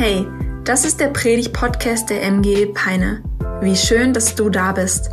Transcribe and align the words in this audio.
Hey, 0.00 0.28
das 0.62 0.84
ist 0.84 1.00
der 1.00 1.08
Predig-Podcast 1.08 2.08
der 2.08 2.22
MG 2.22 2.66
Peine. 2.66 3.20
Wie 3.60 3.74
schön, 3.74 4.12
dass 4.12 4.36
du 4.36 4.48
da 4.48 4.70
bist. 4.70 5.10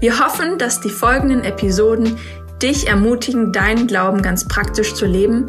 Wir 0.00 0.18
hoffen, 0.18 0.58
dass 0.58 0.80
die 0.80 0.90
folgenden 0.90 1.44
Episoden 1.44 2.18
dich 2.60 2.88
ermutigen, 2.88 3.52
deinen 3.52 3.86
Glauben 3.86 4.22
ganz 4.22 4.48
praktisch 4.48 4.94
zu 4.94 5.06
leben 5.06 5.46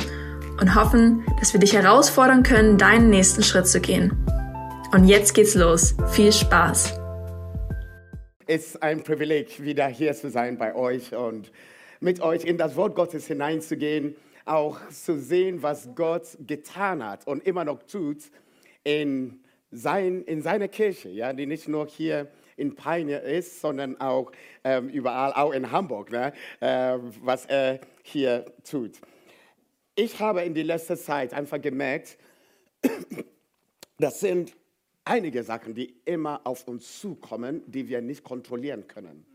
und 0.62 0.76
hoffen, 0.76 1.26
dass 1.40 1.52
wir 1.52 1.60
dich 1.60 1.74
herausfordern 1.74 2.44
können, 2.44 2.78
deinen 2.78 3.10
nächsten 3.10 3.42
Schritt 3.42 3.66
zu 3.66 3.82
gehen. 3.82 4.24
Und 4.94 5.08
jetzt 5.08 5.34
geht's 5.34 5.56
los. 5.56 5.96
Viel 6.12 6.32
Spaß. 6.32 6.94
Es 8.46 8.68
ist 8.68 8.84
ein 8.84 9.02
Privileg, 9.04 9.64
wieder 9.64 9.88
hier 9.88 10.14
zu 10.14 10.30
sein 10.30 10.60
bei 10.60 10.76
euch 10.76 11.16
und 11.16 11.52
mit 12.02 12.22
euch 12.22 12.44
in 12.44 12.60
das 12.60 12.76
Wort 12.76 12.94
Gottes 12.94 13.26
hineinzugehen, 13.26 14.16
auch 14.46 14.78
zu 14.92 15.18
sehen, 15.18 15.64
was 15.64 15.90
Gott 15.96 16.38
getan 16.46 17.04
hat 17.04 17.26
und 17.26 17.48
immer 17.48 17.66
noch 17.66 17.82
tut 17.82 18.20
in, 18.86 19.42
sein, 19.72 20.24
in 20.24 20.42
seiner 20.42 20.70
Kirche, 20.70 21.10
ja, 21.10 21.34
die 21.34 21.46
nicht 21.46 21.68
nur 21.68 21.88
hier 21.88 22.32
in 22.56 22.76
Peine 22.76 23.18
ist, 23.18 23.60
sondern 23.60 24.00
auch 24.00 24.32
ähm, 24.64 24.88
überall, 24.88 25.34
auch 25.34 25.52
in 25.52 25.72
Hamburg, 25.72 26.12
ne, 26.12 26.32
äh, 26.62 26.98
was 27.22 27.46
er 27.48 27.82
hier 28.04 28.46
tut. 28.64 28.94
Ich 29.96 30.20
habe 30.20 30.44
in 30.44 30.54
der 30.54 30.64
letzten 30.64 30.96
Zeit 30.96 31.34
einfach 31.34 31.60
gemerkt, 31.60 32.18
das 33.98 34.22
sind 34.22 34.56
einige 35.04 35.44
Sachen, 35.44 35.74
die 35.74 35.96
immer 36.06 36.42
auf 36.46 36.68
uns 36.68 37.00
zukommen, 37.00 37.62
die 37.68 37.88
wir 37.90 38.02
nicht 38.02 38.24
kontrollieren 38.24 38.88
können. 38.88 39.26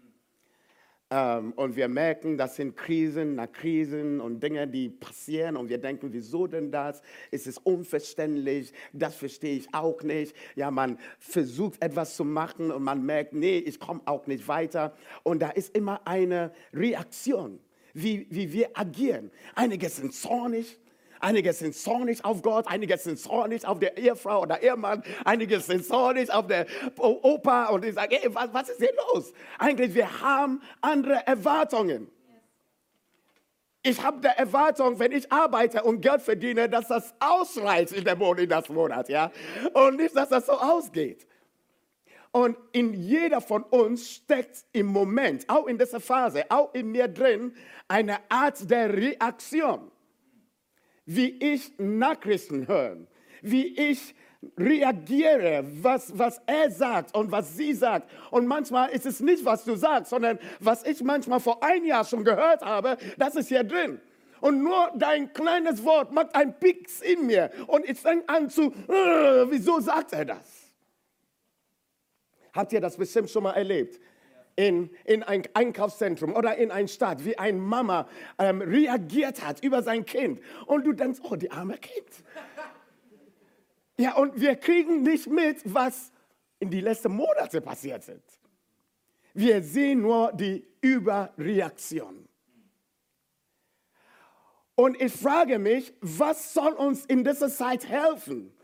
Ähm, 1.12 1.52
und 1.56 1.74
wir 1.74 1.88
merken, 1.88 2.38
das 2.38 2.56
sind 2.56 2.77
Krisen 2.77 3.34
nach 3.34 3.51
Krisen 3.51 4.20
und 4.20 4.41
Dinge, 4.41 4.68
die 4.68 4.88
passieren 4.88 5.56
und 5.56 5.68
wir 5.68 5.78
denken, 5.78 6.12
wieso 6.12 6.46
denn 6.46 6.70
das? 6.70 7.02
Es 7.32 7.46
ist 7.46 7.59
unverständlich, 7.66 8.73
das 8.92 9.16
verstehe 9.16 9.56
ich 9.56 9.74
auch 9.74 10.02
nicht. 10.02 10.37
Ja, 10.54 10.71
man 10.71 10.99
versucht 11.18 11.82
etwas 11.82 12.15
zu 12.15 12.24
machen 12.24 12.71
und 12.71 12.84
man 12.84 13.04
merkt, 13.04 13.32
nee, 13.32 13.59
ich 13.59 13.80
komme 13.80 14.01
auch 14.04 14.26
nicht 14.26 14.46
weiter. 14.46 14.96
Und 15.24 15.40
da 15.43 15.51
ist 15.51 15.76
immer 15.76 16.07
eine 16.07 16.52
Reaktion, 16.73 17.59
wie, 17.93 18.27
wie 18.30 18.52
wir 18.52 18.71
agieren. 18.74 19.30
Einige 19.54 19.88
sind 19.88 20.15
zornig, 20.15 20.79
Einige 21.21 21.52
sind 21.52 21.74
zornig 21.74 22.24
auf 22.24 22.40
Gott, 22.40 22.65
einige 22.66 22.96
sind 22.96 23.18
zornig 23.18 23.66
auf 23.66 23.79
der 23.79 23.96
Ehefrau 23.99 24.43
oder 24.43 24.63
Ehemann, 24.63 25.02
einige 25.24 25.60
sind 25.60 25.85
zornig 25.85 26.32
auf 26.32 26.46
der 26.46 26.66
Opa 26.96 27.66
und 27.66 27.85
die 27.85 27.93
sagen, 27.93 28.16
hey, 28.18 28.35
was, 28.35 28.52
was 28.54 28.71
ist 28.71 28.80
hier 28.80 28.95
los? 29.12 29.32
Eigentlich, 29.59 29.95
wir 29.95 30.21
haben 30.23 30.62
andere 30.80 31.27
Erwartungen. 31.27 32.10
Ich 33.82 34.02
habe 34.02 34.21
die 34.21 34.29
Erwartung, 34.29 34.99
wenn 34.99 35.12
ich 35.12 35.30
arbeite 35.30 35.82
und 35.82 36.01
Geld 36.01 36.23
verdiene, 36.23 36.68
dass 36.68 36.88
das 36.88 37.15
ausreicht 37.18 37.93
in, 37.93 38.05
der 38.05 38.16
Monat, 38.16 38.40
in 38.43 38.49
das 38.49 38.68
Monat, 38.71 39.09
ja? 39.10 39.30
Und 39.74 39.96
nicht, 39.96 40.16
dass 40.16 40.30
das 40.30 40.46
so 40.46 40.52
ausgeht. 40.52 41.27
Und 42.32 42.57
in 42.73 42.95
jeder 42.95 43.40
von 43.40 43.62
uns 43.65 44.09
steckt 44.09 44.65
im 44.73 44.87
Moment, 44.87 45.49
auch 45.49 45.66
in 45.66 45.77
dieser 45.77 46.01
Phase, 46.01 46.45
auch 46.49 46.73
in 46.74 46.93
mir 46.93 47.09
drin, 47.09 47.55
eine 47.88 48.18
Art 48.30 48.71
der 48.71 48.93
Reaktion 48.93 49.90
wie 51.10 51.30
ich 51.30 51.72
Nachrichten 51.76 52.68
höre, 52.68 52.98
wie 53.42 53.66
ich 53.66 54.14
reagiere, 54.56 55.64
was, 55.82 56.16
was 56.16 56.40
er 56.46 56.70
sagt 56.70 57.16
und 57.16 57.32
was 57.32 57.56
sie 57.56 57.74
sagt. 57.74 58.08
Und 58.30 58.46
manchmal 58.46 58.90
ist 58.90 59.06
es 59.06 59.18
nicht, 59.18 59.44
was 59.44 59.64
du 59.64 59.74
sagst, 59.74 60.10
sondern 60.10 60.38
was 60.60 60.84
ich 60.86 61.02
manchmal 61.02 61.40
vor 61.40 61.64
ein 61.64 61.84
Jahr 61.84 62.04
schon 62.04 62.22
gehört 62.22 62.62
habe, 62.62 62.96
das 63.18 63.34
ist 63.34 63.48
hier 63.48 63.64
drin. 63.64 64.00
Und 64.41 64.62
nur 64.62 64.92
dein 64.94 65.32
kleines 65.32 65.84
Wort 65.84 66.12
macht 66.12 66.34
einen 66.34 66.54
Pix 66.54 67.00
in 67.00 67.26
mir. 67.26 67.50
Und 67.66 67.88
ich 67.88 67.98
fange 67.98 68.22
an 68.28 68.48
zu, 68.48 68.66
äh, 68.70 69.50
wieso 69.50 69.81
sagt 69.81 70.12
er 70.12 70.25
das? 70.25 70.70
Habt 72.53 72.72
ihr 72.72 72.81
das 72.81 72.97
bestimmt 72.97 73.31
schon 73.31 73.42
mal 73.42 73.53
erlebt? 73.53 74.00
In, 74.56 74.91
in 75.05 75.22
ein 75.22 75.43
Einkaufszentrum 75.55 76.34
oder 76.34 76.56
in 76.56 76.71
eine 76.71 76.88
Stadt, 76.88 77.25
wie 77.25 77.38
eine 77.38 77.59
Mama 77.59 78.09
ähm, 78.38 78.61
reagiert 78.61 79.44
hat 79.44 79.62
über 79.62 79.83
sein 79.83 80.05
Kind. 80.05 80.41
Und 80.66 80.84
du 80.84 80.93
denkst, 80.93 81.21
oh, 81.22 81.37
die 81.37 81.50
arme 81.50 81.78
Kind. 81.78 82.25
Ja, 83.97 84.15
und 84.15 84.41
wir 84.41 84.56
kriegen 84.56 85.03
nicht 85.03 85.27
mit, 85.27 85.59
was 85.65 86.12
in 86.59 86.71
den 86.71 86.84
letzten 86.84 87.12
Monaten 87.12 87.62
passiert 87.62 88.09
ist. 88.09 88.41
Wir 89.34 89.62
sehen 89.62 90.00
nur 90.03 90.33
die 90.33 90.67
Überreaktion. 90.81 92.28
Und 94.75 95.00
ich 95.00 95.12
frage 95.12 95.59
mich, 95.59 95.93
was 96.00 96.55
soll 96.55 96.72
uns 96.72 97.05
in 97.05 97.22
dieser 97.22 97.50
Zeit 97.50 97.87
helfen? 97.87 98.55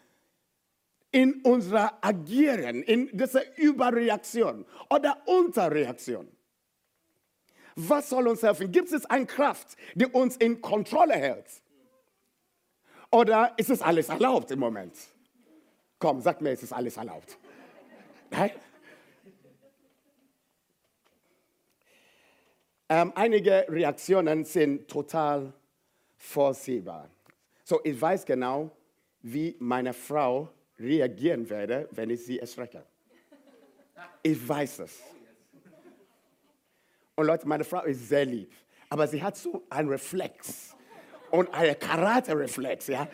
In 1.16 1.40
unserer 1.40 1.96
Agieren, 2.02 2.82
in 2.82 3.08
dieser 3.16 3.56
Überreaktion 3.56 4.66
oder 4.90 5.16
Unterreaktion. 5.24 6.28
Was 7.74 8.10
soll 8.10 8.28
uns 8.28 8.42
helfen? 8.42 8.70
Gibt 8.70 8.92
es 8.92 9.06
eine 9.06 9.24
Kraft, 9.24 9.78
die 9.94 10.04
uns 10.04 10.36
in 10.36 10.60
Kontrolle 10.60 11.14
hält? 11.14 11.46
Oder 13.10 13.54
ist 13.56 13.70
es 13.70 13.80
alles 13.80 14.10
erlaubt 14.10 14.50
im 14.50 14.58
Moment? 14.58 14.94
Komm, 15.98 16.20
sag 16.20 16.42
mir, 16.42 16.52
ist 16.52 16.64
es 16.64 16.72
alles 16.72 16.98
erlaubt? 16.98 17.38
Nein? 18.28 18.50
Ähm, 22.90 23.12
einige 23.14 23.64
Reaktionen 23.70 24.44
sind 24.44 24.86
total 24.86 25.50
vorsehbar. 26.18 27.08
So, 27.64 27.80
ich 27.84 27.98
weiß 27.98 28.26
genau, 28.26 28.70
wie 29.22 29.56
meine 29.58 29.94
Frau 29.94 30.50
reagieren 30.78 31.48
werde, 31.48 31.88
wenn 31.92 32.10
ich 32.10 32.24
sie 32.24 32.38
erschrecke. 32.38 32.84
Ich 34.22 34.48
weiß 34.48 34.80
es. 34.80 35.00
Und 37.14 37.26
Leute, 37.26 37.48
meine 37.48 37.64
Frau 37.64 37.82
ist 37.84 38.08
sehr 38.08 38.26
lieb, 38.26 38.52
aber 38.90 39.06
sie 39.08 39.22
hat 39.22 39.36
so 39.36 39.64
einen 39.70 39.88
Reflex 39.88 40.76
und 41.30 41.52
einen 41.54 41.78
Karate-Reflex, 41.78 42.88
ja. 42.88 43.08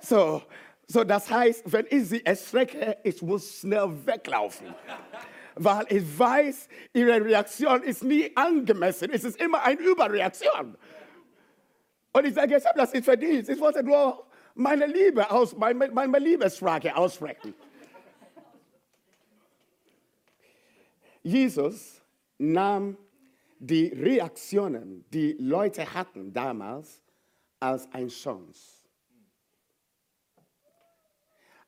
So, 0.00 0.42
so, 0.86 1.04
das 1.04 1.30
heißt, 1.30 1.70
wenn 1.72 1.86
ich 1.90 2.08
sie 2.08 2.24
erschrecke, 2.24 2.98
ich 3.02 3.20
muss 3.22 3.60
schnell 3.60 3.88
weglaufen. 4.04 4.74
Weil 5.56 5.86
ich 5.88 6.18
weiß, 6.18 6.68
ihre 6.92 7.24
Reaktion 7.24 7.82
ist 7.82 8.02
nie 8.02 8.30
angemessen. 8.34 9.10
Es 9.12 9.24
ist 9.24 9.40
immer 9.40 9.62
eine 9.62 9.80
Überreaktion. 9.80 10.76
Und 12.12 12.26
ich 12.26 12.34
sage, 12.34 12.56
ich 12.56 12.64
habe 12.64 12.78
das 12.78 12.92
nicht 12.92 13.04
verdient. 13.04 13.48
Ich 13.48 13.60
wollte 13.60 13.82
nur 13.82 14.26
meine 14.54 14.86
Liebe 14.86 15.30
aus, 15.30 15.56
meine, 15.56 15.90
meine 15.90 16.18
Liebesfrage 16.18 16.96
aussprechen. 16.96 17.54
Jesus 21.22 22.02
nahm 22.38 22.96
die 23.58 23.86
Reaktionen, 23.88 25.04
die 25.10 25.32
Leute 25.38 25.92
hatten 25.94 26.32
damals, 26.32 27.00
als 27.58 27.90
eine 27.92 28.08
Chance. 28.08 28.82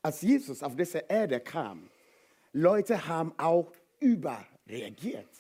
Als 0.03 0.21
Jesus 0.21 0.63
auf 0.63 0.77
diese 0.77 0.99
Erde 1.09 1.41
kam, 1.41 1.89
Leute 2.53 3.09
haben 3.09 3.33
auch 3.39 3.73
überreagiert. 3.99 5.31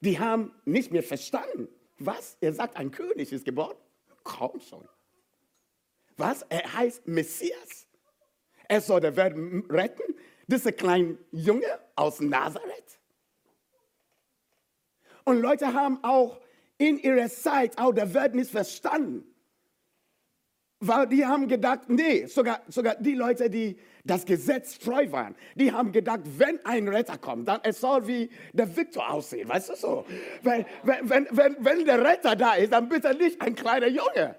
Die 0.00 0.18
haben 0.18 0.54
nicht 0.64 0.90
mehr 0.90 1.02
verstanden. 1.02 1.68
Was? 1.98 2.36
Er 2.40 2.52
sagt, 2.54 2.76
ein 2.76 2.90
König 2.90 3.32
ist 3.32 3.44
geboren? 3.44 3.76
Kaum 4.24 4.60
schon. 4.60 4.88
Was? 6.18 6.42
Er 6.48 6.72
heißt 6.74 7.06
Messias. 7.06 7.86
Er 8.68 8.80
soll 8.80 9.00
die 9.00 9.16
Welt 9.16 9.34
retten. 9.70 10.14
Dieser 10.46 10.72
kleine 10.72 11.16
Junge 11.30 11.66
aus 11.94 12.20
Nazareth. 12.20 12.98
Und 15.24 15.40
Leute 15.40 15.72
haben 15.72 16.02
auch 16.02 16.40
in 16.78 16.98
ihrer 16.98 17.28
Zeit 17.28 17.78
auch 17.78 17.92
der 17.92 18.12
Welt 18.14 18.34
nicht 18.34 18.50
verstanden. 18.50 19.24
Weil 20.80 21.08
die 21.08 21.26
haben 21.26 21.48
gedacht, 21.48 21.88
nee, 21.88 22.26
sogar, 22.26 22.62
sogar 22.68 22.94
die 22.96 23.14
Leute, 23.14 23.50
die 23.50 23.78
das 24.04 24.24
Gesetz 24.24 24.78
treu 24.78 25.10
waren, 25.10 25.34
die 25.56 25.72
haben 25.72 25.90
gedacht, 25.92 26.20
wenn 26.38 26.64
ein 26.64 26.88
Retter 26.88 27.18
kommt, 27.18 27.48
dann 27.48 27.60
es 27.64 27.80
soll 27.80 28.06
wie 28.06 28.30
der 28.52 28.74
Viktor 28.74 29.10
aussehen, 29.10 29.48
weißt 29.48 29.70
du 29.70 29.74
so? 29.74 30.06
Wenn, 30.42 30.64
wenn, 30.84 31.26
wenn, 31.30 31.56
wenn 31.58 31.84
der 31.84 32.02
Retter 32.02 32.36
da 32.36 32.54
ist, 32.54 32.72
dann 32.72 32.88
bitte 32.88 33.12
nicht 33.14 33.40
ein 33.40 33.54
kleiner 33.54 33.88
Junge. 33.88 34.36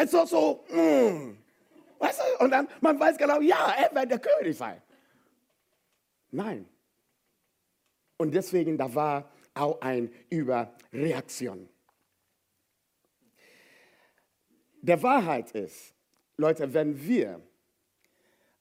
Es 0.00 0.14
ist 0.14 0.28
so, 0.28 0.64
mm. 0.70 1.36
weißt 1.98 2.20
du, 2.20 2.44
und 2.44 2.52
dann, 2.52 2.68
man 2.80 3.00
weiß 3.00 3.18
genau, 3.18 3.40
ja, 3.40 3.74
er 3.76 3.92
wird 3.92 4.12
der 4.12 4.20
König 4.20 4.56
sein. 4.56 4.80
Nein. 6.30 6.68
Und 8.16 8.32
deswegen, 8.32 8.78
da 8.78 8.94
war 8.94 9.28
auch 9.54 9.80
eine 9.80 10.08
Überreaktion. 10.30 11.68
Der 14.82 15.02
Wahrheit 15.02 15.50
ist, 15.50 15.92
Leute, 16.36 16.72
wenn 16.72 17.04
wir 17.04 17.42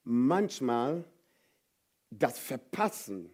manchmal 0.03 1.03
das 2.09 2.39
verpassen, 2.39 3.31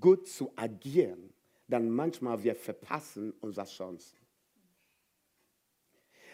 gut 0.00 0.26
zu 0.26 0.52
agieren, 0.56 1.32
dann 1.68 1.88
manchmal 1.90 2.42
wir 2.42 2.56
verpassen 2.56 3.32
unsere 3.40 3.66
Chancen. 3.66 4.18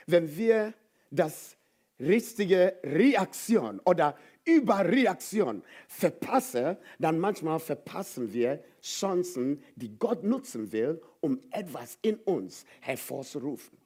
Wenn 0.07 0.35
wir 0.35 0.73
das 1.11 1.56
richtige 1.99 2.76
Reaktion 2.82 3.81
oder 3.85 4.17
Überreaktion 4.44 5.62
verpasse, 5.88 6.79
dann 6.99 7.19
manchmal 7.19 7.58
verpassen 7.58 8.32
wir 8.32 8.62
Chancen, 8.82 9.62
die 9.75 9.99
Gott 9.99 10.23
nutzen 10.23 10.70
will, 10.73 11.03
um 11.20 11.41
etwas 11.50 11.99
in 12.03 12.17
uns 12.19 12.64
hervorzurufen. 12.81 13.76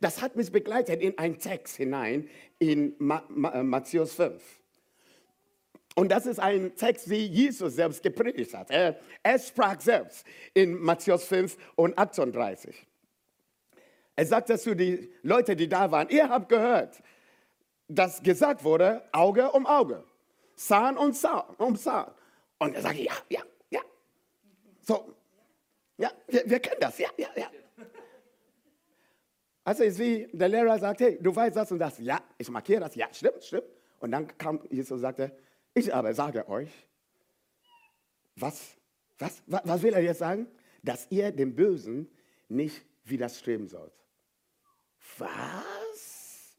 Das 0.00 0.22
hat 0.22 0.36
mich 0.36 0.52
begleitet 0.52 1.00
in 1.00 1.16
einen 1.18 1.38
Text 1.38 1.76
hinein 1.76 2.28
in 2.58 2.94
äh, 3.00 3.62
Matthäus 3.62 4.14
5. 4.14 4.42
Und 5.94 6.10
das 6.10 6.26
ist 6.26 6.38
ein 6.38 6.76
Text, 6.76 7.08
wie 7.08 7.24
Jesus 7.26 7.74
selbst 7.74 8.02
gepredigt 8.02 8.52
hat. 8.54 8.70
Er, 8.70 9.00
er 9.22 9.38
sprach 9.38 9.80
selbst 9.80 10.26
in 10.52 10.78
Matthäus 10.78 11.24
5 11.24 11.56
und 11.74 11.96
38. 11.96 12.86
Er 14.16 14.26
sagte 14.26 14.58
zu 14.58 14.74
den 14.74 15.08
Leuten, 15.22 15.56
die 15.56 15.68
da 15.68 15.90
waren, 15.90 16.08
ihr 16.08 16.28
habt 16.28 16.48
gehört, 16.48 17.02
dass 17.86 18.22
gesagt 18.22 18.64
wurde, 18.64 19.02
Auge 19.12 19.50
um 19.52 19.66
Auge, 19.66 20.02
Zahn 20.56 20.96
um 20.96 21.12
Zahn. 21.12 21.54
Um 21.58 21.76
Zahn. 21.76 22.10
Und 22.58 22.74
er 22.74 22.82
sagte, 22.82 23.02
ja, 23.02 23.12
ja, 23.28 23.42
ja. 23.68 23.80
So, 24.80 25.14
ja, 25.98 26.10
wir, 26.28 26.42
wir 26.46 26.60
kennen 26.60 26.80
das, 26.80 26.98
ja, 26.98 27.10
ja, 27.18 27.28
ja. 27.36 27.50
Also 29.64 29.82
ist 29.82 29.98
wie 29.98 30.28
der 30.32 30.48
Lehrer 30.48 30.78
sagt, 30.78 31.00
hey, 31.00 31.18
du 31.20 31.34
weißt 31.34 31.56
das 31.56 31.72
und 31.72 31.80
das. 31.80 31.98
Ja, 31.98 32.20
ich 32.38 32.48
markiere 32.48 32.80
das. 32.80 32.94
Ja, 32.94 33.12
stimmt, 33.12 33.42
stimmt. 33.42 33.66
Und 33.98 34.12
dann 34.12 34.38
kam 34.38 34.60
Jesus 34.70 34.92
und 34.92 35.00
sagte, 35.00 35.36
ich 35.74 35.92
aber 35.92 36.14
sage 36.14 36.48
euch, 36.48 36.70
was, 38.36 38.76
was, 39.18 39.42
was, 39.46 39.62
was 39.64 39.82
will 39.82 39.92
er 39.92 40.02
jetzt 40.02 40.18
sagen? 40.18 40.46
Dass 40.84 41.08
ihr 41.10 41.32
dem 41.32 41.56
Bösen 41.56 42.08
nicht 42.48 42.84
widerstreben 43.04 43.66
sollt. 43.66 43.92
Was? 45.18 46.56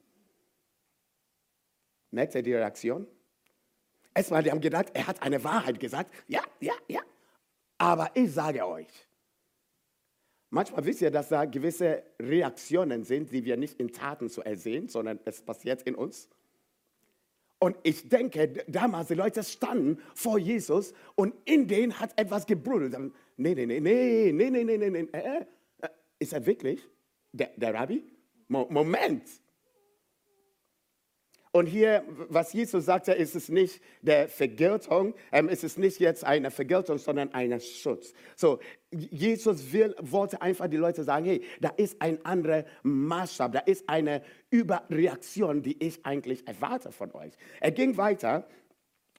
Merkt 2.11 2.35
ihr 2.35 2.41
die 2.43 2.53
Reaktion? 2.53 3.07
Erstmal, 4.13 4.41
die 4.41 4.51
haben 4.51 4.61
gedacht, 4.61 4.87
er 4.93 5.05
hat 5.05 5.21
eine 5.21 5.43
Wahrheit 5.43 5.79
gesagt. 5.79 6.11
Ja, 6.27 6.41
ja, 6.59 6.73
ja. 6.87 7.01
Aber 7.77 8.09
ich 8.15 8.33
sage 8.33 8.65
euch, 8.65 8.87
manchmal 10.49 10.83
wisst 10.85 11.01
ihr, 11.01 11.11
dass 11.11 11.29
da 11.29 11.45
gewisse 11.45 12.03
Reaktionen 12.19 13.03
sind, 13.03 13.31
die 13.31 13.45
wir 13.45 13.57
nicht 13.57 13.79
in 13.79 13.91
Taten 13.91 14.29
zu 14.29 14.41
ersehen, 14.41 14.87
sondern 14.87 15.19
es 15.25 15.41
passiert 15.43 15.83
in 15.83 15.93
uns. 15.93 16.29
Und 17.59 17.75
ich 17.83 18.07
denke, 18.07 18.63
damals 18.67 19.07
die 19.07 19.15
Leute 19.15 19.43
standen 19.43 19.99
vor 20.13 20.37
Jesus 20.37 20.93
und 21.15 21.35
in 21.45 21.67
denen 21.67 21.99
hat 21.99 22.19
etwas 22.19 22.45
gebrudelt. 22.45 22.95
Nee, 23.35 23.55
nee, 23.55 23.65
nee, 23.65 23.79
nee, 23.79 24.31
nee, 24.31 24.49
nee, 24.49 24.63
nee, 24.63 24.77
nee, 24.77 24.89
nee. 24.89 25.07
Äh, 25.11 25.45
äh, 25.81 25.89
ist 26.19 26.33
er 26.33 26.45
wirklich 26.45 26.87
der, 27.31 27.51
der 27.55 27.73
Rabbi? 27.73 28.03
Moment. 28.47 29.23
Und 31.57 31.65
hier, 31.65 32.03
was 32.29 32.53
Jesus 32.53 32.85
sagte, 32.85 33.13
ist 33.13 33.35
es 33.35 33.49
nicht 33.49 33.81
der 34.01 34.27
Vergeltung, 34.27 35.15
ähm, 35.31 35.49
ist 35.49 35.63
es 35.63 35.75
nicht 35.75 35.99
jetzt 35.99 36.23
eine 36.23 36.51
Vergeltung, 36.51 36.99
sondern 36.99 37.33
ein 37.33 37.59
Schutz. 37.59 38.13
So, 38.35 38.59
Jesus 38.91 39.71
will, 39.73 39.95
wollte 39.99 40.39
einfach 40.39 40.67
die 40.67 40.77
Leute 40.77 41.03
sagen, 41.03 41.25
hey, 41.25 41.43
da 41.59 41.69
ist 41.69 41.99
ein 41.99 42.23
anderer 42.23 42.65
Maßstab, 42.83 43.53
da 43.53 43.59
ist 43.59 43.89
eine 43.89 44.21
Überreaktion, 44.51 45.63
die 45.63 45.83
ich 45.83 46.05
eigentlich 46.05 46.47
erwarte 46.47 46.91
von 46.91 47.11
euch. 47.13 47.33
Er 47.59 47.71
ging 47.71 47.97
weiter 47.97 48.47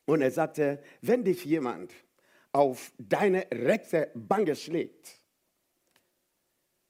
und 0.04 0.22
er 0.22 0.30
sagte, 0.30 0.80
wenn 1.00 1.24
dich 1.24 1.44
jemand 1.44 1.92
auf 2.52 2.92
deine 2.98 3.46
rechte 3.52 4.12
Bange 4.14 4.54
schlägt, 4.54 5.20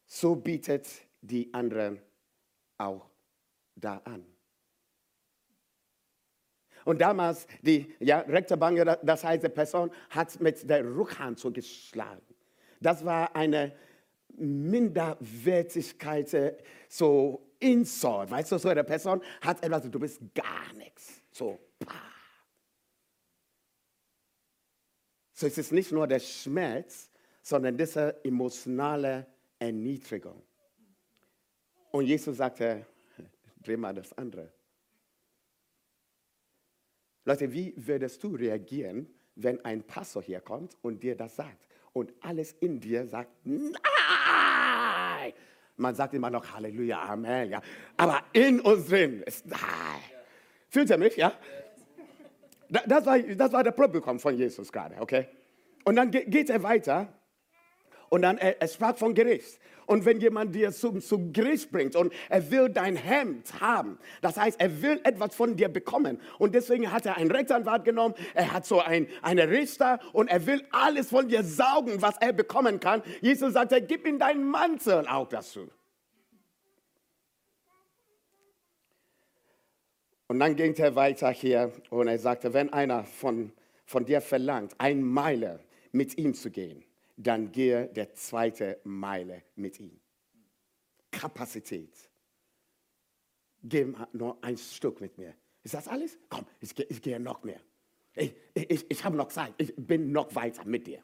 so 0.04 0.36
bietet 0.36 0.86
die 1.22 1.54
andere 1.54 2.02
auch 2.78 3.10
da 3.74 3.98
an. 4.04 4.24
Und 6.84 7.00
damals, 7.00 7.46
die 7.60 7.94
ja, 8.00 8.20
rechte 8.20 8.56
Bange, 8.56 8.98
das 9.02 9.22
heißt, 9.22 9.44
die 9.44 9.50
Person 9.50 9.90
hat 10.10 10.40
mit 10.40 10.68
der 10.70 10.84
Rückhand 10.84 11.38
so 11.38 11.50
geschlagen. 11.50 12.22
Das 12.80 13.04
war 13.04 13.36
eine 13.36 13.76
Minderwertigkeit, 14.36 16.32
äh, 16.32 16.56
so 16.88 17.44
Insult. 17.58 18.30
Weißt 18.30 18.52
du, 18.52 18.58
so 18.58 18.68
eine 18.68 18.84
Person 18.84 19.20
hat 19.40 19.62
etwas, 19.62 19.90
du 19.90 19.98
bist 19.98 20.22
gar 20.34 20.72
nichts. 20.74 21.20
So, 21.32 21.58
pah. 21.78 21.94
So 25.34 25.46
es 25.46 25.58
ist 25.58 25.72
nicht 25.72 25.92
nur 25.92 26.06
der 26.06 26.20
Schmerz, 26.20 27.10
sondern 27.42 27.76
diese 27.76 28.24
emotionale 28.24 29.26
Erniedrigung. 29.58 30.42
Und 31.98 32.06
Jesus 32.06 32.36
sagte, 32.36 32.86
dreh 33.60 33.76
mal 33.76 33.92
das 33.92 34.16
andere. 34.16 34.52
Leute, 37.24 37.52
wie 37.52 37.74
würdest 37.76 38.22
du 38.22 38.36
reagieren, 38.36 39.12
wenn 39.34 39.64
ein 39.64 39.82
Pastor 39.82 40.22
hier 40.22 40.40
kommt 40.40 40.76
und 40.82 41.02
dir 41.02 41.16
das 41.16 41.34
sagt? 41.34 41.66
Und 41.92 42.14
alles 42.20 42.52
in 42.60 42.78
dir 42.78 43.04
sagt, 43.08 43.32
nein! 43.42 43.72
Man 45.74 45.96
sagt 45.96 46.14
immer 46.14 46.30
noch 46.30 46.52
Halleluja, 46.52 47.02
Amen, 47.02 47.50
ja. 47.50 47.60
Aber 47.96 48.22
in 48.32 48.60
uns 48.60 48.86
drin 48.86 49.24
ist 49.26 49.46
nein. 49.46 49.58
Fühlt 50.68 50.90
ihr 50.90 50.98
mich, 50.98 51.16
ja? 51.16 51.32
Das 52.68 53.06
war, 53.06 53.18
das 53.18 53.52
war 53.52 53.64
der 53.64 53.72
Publikum 53.72 54.20
von 54.20 54.36
Jesus 54.36 54.70
gerade, 54.70 55.00
okay? 55.00 55.26
Und 55.84 55.96
dann 55.96 56.12
geht 56.12 56.48
er 56.48 56.62
weiter 56.62 57.12
und 58.08 58.22
dann, 58.22 58.38
er, 58.38 58.62
er 58.62 58.68
sprach 58.68 58.96
von 58.96 59.14
Gericht. 59.14 59.58
Und 59.88 60.04
wenn 60.04 60.20
jemand 60.20 60.54
dir 60.54 60.70
zum, 60.70 61.00
zum 61.00 61.32
Gericht 61.32 61.72
bringt 61.72 61.96
und 61.96 62.12
er 62.28 62.50
will 62.50 62.68
dein 62.68 62.94
Hemd 62.94 63.58
haben, 63.58 63.98
das 64.20 64.36
heißt, 64.36 64.60
er 64.60 64.82
will 64.82 65.00
etwas 65.02 65.34
von 65.34 65.56
dir 65.56 65.70
bekommen. 65.70 66.20
Und 66.38 66.54
deswegen 66.54 66.92
hat 66.92 67.06
er 67.06 67.16
einen 67.16 67.30
Rechtsanwalt 67.30 67.86
genommen, 67.86 68.14
er 68.34 68.52
hat 68.52 68.66
so 68.66 68.80
ein, 68.80 69.08
einen 69.22 69.48
Richter 69.48 69.98
und 70.12 70.28
er 70.28 70.44
will 70.44 70.62
alles 70.72 71.08
von 71.08 71.28
dir 71.28 71.42
saugen, 71.42 72.02
was 72.02 72.16
er 72.20 72.34
bekommen 72.34 72.80
kann. 72.80 73.02
Jesus 73.22 73.54
sagt, 73.54 73.72
er 73.72 73.80
gib 73.80 74.06
ihm 74.06 74.18
deinen 74.18 74.44
Mantel 74.44 75.06
auch 75.08 75.26
dazu. 75.26 75.70
Und 80.26 80.38
dann 80.40 80.54
ging 80.54 80.74
er 80.74 80.94
weiter 80.96 81.30
hier 81.30 81.72
und 81.88 82.08
er 82.08 82.18
sagte, 82.18 82.52
wenn 82.52 82.70
einer 82.74 83.04
von, 83.04 83.52
von 83.86 84.04
dir 84.04 84.20
verlangt, 84.20 84.74
ein 84.76 85.02
Meile 85.02 85.60
mit 85.92 86.18
ihm 86.18 86.34
zu 86.34 86.50
gehen, 86.50 86.84
dann 87.18 87.50
gehe 87.50 87.88
der 87.88 88.14
zweite 88.14 88.80
Meile 88.84 89.42
mit 89.56 89.80
ihm. 89.80 89.98
Kapazität. 91.10 91.92
Geh 93.62 93.92
nur 94.12 94.42
ein 94.42 94.56
Stück 94.56 95.00
mit 95.00 95.18
mir. 95.18 95.34
Ist 95.64 95.74
das 95.74 95.88
alles? 95.88 96.16
Komm, 96.28 96.46
ich, 96.60 96.74
gehe, 96.74 96.86
ich 96.88 97.02
gehe 97.02 97.18
noch 97.18 97.42
mehr. 97.42 97.60
Ich, 98.14 98.32
ich, 98.54 98.90
ich 98.90 99.04
habe 99.04 99.16
noch 99.16 99.28
Zeit. 99.28 99.52
Ich 99.58 99.74
bin 99.76 100.12
noch 100.12 100.32
weiter 100.34 100.64
mit 100.64 100.86
dir. 100.86 101.02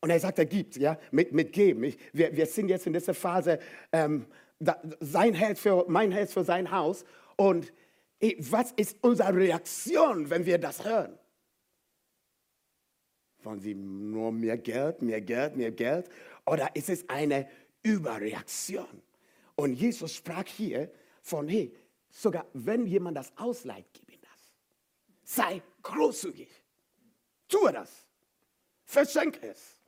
Und 0.00 0.10
er 0.10 0.20
sagt, 0.20 0.38
er 0.38 0.46
gibt, 0.46 0.76
ja, 0.76 0.98
mit, 1.10 1.32
mit 1.32 1.52
geben. 1.52 1.82
Ich, 1.84 1.98
wir, 2.12 2.34
wir 2.36 2.46
sind 2.46 2.68
jetzt 2.68 2.86
in 2.86 2.92
dieser 2.92 3.14
Phase, 3.14 3.58
ähm, 3.90 4.26
da, 4.60 4.80
sein 5.00 5.34
Herz 5.34 5.60
für, 5.60 5.84
mein 5.88 6.12
Herz 6.12 6.32
für 6.32 6.44
sein 6.44 6.70
Haus. 6.70 7.04
Und 7.36 7.72
was 8.38 8.70
ist 8.72 8.98
unsere 9.00 9.34
Reaktion, 9.34 10.30
wenn 10.30 10.46
wir 10.46 10.58
das 10.58 10.84
hören? 10.84 11.18
Wollen 13.44 13.60
Sie 13.60 13.74
nur 13.74 14.32
mehr 14.32 14.58
Geld, 14.58 15.02
mehr 15.02 15.20
Geld, 15.20 15.56
mehr 15.56 15.72
Geld? 15.72 16.08
Oder 16.46 16.74
ist 16.74 16.88
es 16.88 17.08
eine 17.08 17.48
Überreaktion? 17.82 19.02
Und 19.56 19.74
Jesus 19.74 20.14
sprach 20.14 20.46
hier 20.46 20.90
von, 21.22 21.48
hey, 21.48 21.74
sogar 22.10 22.46
wenn 22.52 22.86
jemand 22.86 23.16
das 23.16 23.32
ausleiht, 23.36 23.86
gib 23.92 24.12
ihm 24.12 24.20
das. 24.22 24.52
Sei 25.24 25.62
großzügig. 25.82 26.48
Tue 27.48 27.72
das. 27.72 28.06
Verschenke 28.84 29.46
es. 29.48 29.78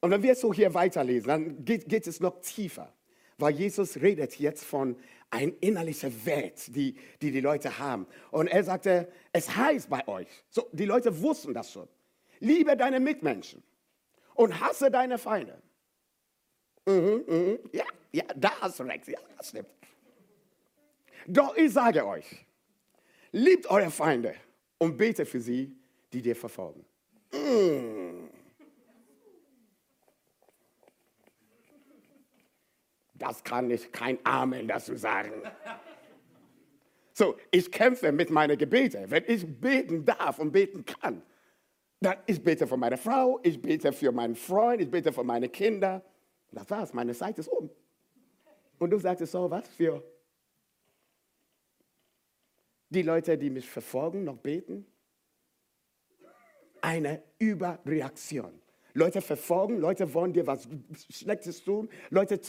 Und 0.00 0.10
wenn 0.10 0.22
wir 0.22 0.34
so 0.34 0.52
hier 0.52 0.74
weiterlesen, 0.74 1.28
dann 1.28 1.64
geht, 1.64 1.88
geht 1.88 2.06
es 2.06 2.20
noch 2.20 2.40
tiefer, 2.42 2.92
weil 3.38 3.54
Jesus 3.54 3.96
redet 4.00 4.38
jetzt 4.38 4.64
von 4.64 4.96
eine 5.30 5.50
innerliche 5.60 6.26
Welt, 6.26 6.74
die, 6.74 6.96
die 7.20 7.30
die 7.30 7.40
Leute 7.40 7.78
haben. 7.78 8.06
Und 8.30 8.46
er 8.46 8.62
sagte, 8.62 9.08
es 9.32 9.54
heißt 9.54 9.90
bei 9.90 10.06
euch, 10.06 10.28
so, 10.48 10.68
die 10.72 10.84
Leute 10.84 11.20
wussten 11.22 11.52
das 11.52 11.72
schon, 11.72 11.88
liebe 12.40 12.76
deine 12.76 13.00
Mitmenschen 13.00 13.62
und 14.34 14.60
hasse 14.60 14.90
deine 14.90 15.18
Feinde. 15.18 15.60
Mhm, 16.86 17.24
mhm, 17.26 17.58
ja, 17.72 17.84
ja, 18.12 18.24
da 18.36 18.52
hast 18.60 18.78
du 18.78 18.84
recht, 18.84 19.08
ja, 19.08 19.18
das 19.36 19.48
stimmt. 19.48 19.68
Doch 21.26 21.56
ich 21.56 21.72
sage 21.72 22.06
euch, 22.06 22.26
liebt 23.32 23.66
eure 23.66 23.90
Feinde 23.90 24.34
und 24.78 24.96
betet 24.96 25.26
für 25.26 25.40
sie, 25.40 25.74
die 26.12 26.22
dir 26.22 26.36
verfolgen. 26.36 26.84
Mhm. 27.32 28.13
Das 33.14 33.42
kann 33.42 33.70
ich 33.70 33.90
kein 33.92 34.18
Amen 34.24 34.68
dazu 34.68 34.96
sagen. 34.96 35.42
So, 37.12 37.36
ich 37.50 37.70
kämpfe 37.70 38.10
mit 38.10 38.30
meinen 38.30 38.58
Gebeten. 38.58 39.08
Wenn 39.08 39.24
ich 39.28 39.46
beten 39.46 40.04
darf 40.04 40.40
und 40.40 40.50
beten 40.50 40.84
kann, 40.84 41.22
dann 42.00 42.16
ich 42.26 42.42
bete 42.42 42.66
für 42.66 42.76
meine 42.76 42.96
Frau, 42.96 43.38
ich 43.42 43.60
bete 43.60 43.92
für 43.92 44.10
meinen 44.10 44.34
Freund, 44.34 44.82
ich 44.82 44.90
bete 44.90 45.12
für 45.12 45.22
meine 45.22 45.48
Kinder. 45.48 46.04
Das 46.50 46.68
war's, 46.68 46.92
meine 46.92 47.14
Zeit 47.14 47.38
ist 47.38 47.48
um. 47.48 47.70
Und 48.78 48.90
du 48.90 48.98
sagst, 48.98 49.24
so 49.26 49.50
was 49.50 49.68
für 49.68 50.02
die 52.88 53.02
Leute, 53.02 53.38
die 53.38 53.50
mich 53.50 53.68
verfolgen, 53.68 54.24
noch 54.24 54.36
beten? 54.36 54.86
Eine 56.80 57.22
Überreaktion. 57.38 58.60
Leute 58.96 59.20
verfolgen, 59.20 59.78
Leute 59.78 60.14
wollen 60.14 60.32
dir 60.32 60.46
was 60.46 60.68
Schlechtes 61.10 61.64
tun, 61.64 61.88
Leute 62.10 62.40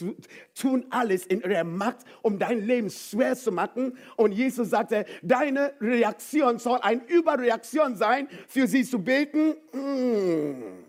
tun 0.54 0.86
alles 0.90 1.26
in 1.26 1.40
ihrer 1.40 1.64
Macht, 1.64 1.98
um 2.22 2.38
dein 2.38 2.64
Leben 2.64 2.88
schwer 2.88 3.34
zu 3.34 3.50
machen. 3.50 3.98
Und 4.16 4.30
Jesus 4.30 4.70
sagte, 4.70 5.06
deine 5.22 5.74
Reaktion 5.80 6.60
soll 6.60 6.78
eine 6.82 7.02
Überreaktion 7.08 7.96
sein, 7.96 8.28
für 8.46 8.68
sie 8.68 8.84
zu 8.84 9.00
beten. 9.00 9.56
Mm. 9.72 10.84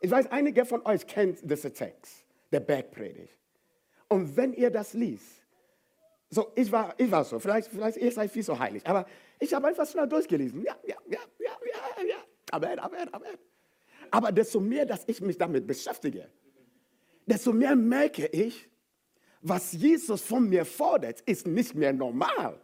Ich 0.00 0.10
weiß, 0.10 0.30
einige 0.32 0.64
von 0.64 0.84
euch 0.84 1.06
kennt 1.06 1.48
diesen 1.48 1.72
Text, 1.72 2.24
der 2.50 2.60
Bergpredigt. 2.60 3.38
Und 4.08 4.36
wenn 4.36 4.52
ihr 4.52 4.70
das 4.70 4.92
liest, 4.92 5.44
so, 6.30 6.50
ich 6.56 6.70
war, 6.72 6.94
ich 6.98 7.10
war 7.10 7.24
so, 7.24 7.38
vielleicht, 7.38 7.68
vielleicht 7.68 7.96
ihr 7.98 8.10
seid 8.10 8.28
viel 8.28 8.42
so 8.42 8.58
heilig, 8.58 8.84
aber 8.84 9.06
ich 9.38 9.54
habe 9.54 9.68
einfach 9.68 9.86
schnell 9.86 10.08
durchgelesen. 10.08 10.62
Ja, 10.64 10.76
ja, 10.84 10.96
ja, 11.08 11.20
ja, 11.38 11.52
ja, 11.64 12.04
ja. 12.04 12.23
Amen, 12.54 12.78
Amen, 12.78 13.12
Amen. 13.12 13.38
Aber 14.10 14.30
desto 14.30 14.60
mehr, 14.60 14.86
dass 14.86 15.02
ich 15.08 15.20
mich 15.20 15.36
damit 15.36 15.66
beschäftige, 15.66 16.30
desto 17.26 17.52
mehr 17.52 17.74
merke 17.74 18.26
ich, 18.26 18.68
was 19.40 19.72
Jesus 19.72 20.22
von 20.22 20.48
mir 20.48 20.64
fordert, 20.64 21.20
ist 21.22 21.46
nicht 21.46 21.74
mehr 21.74 21.92
normal. 21.92 22.60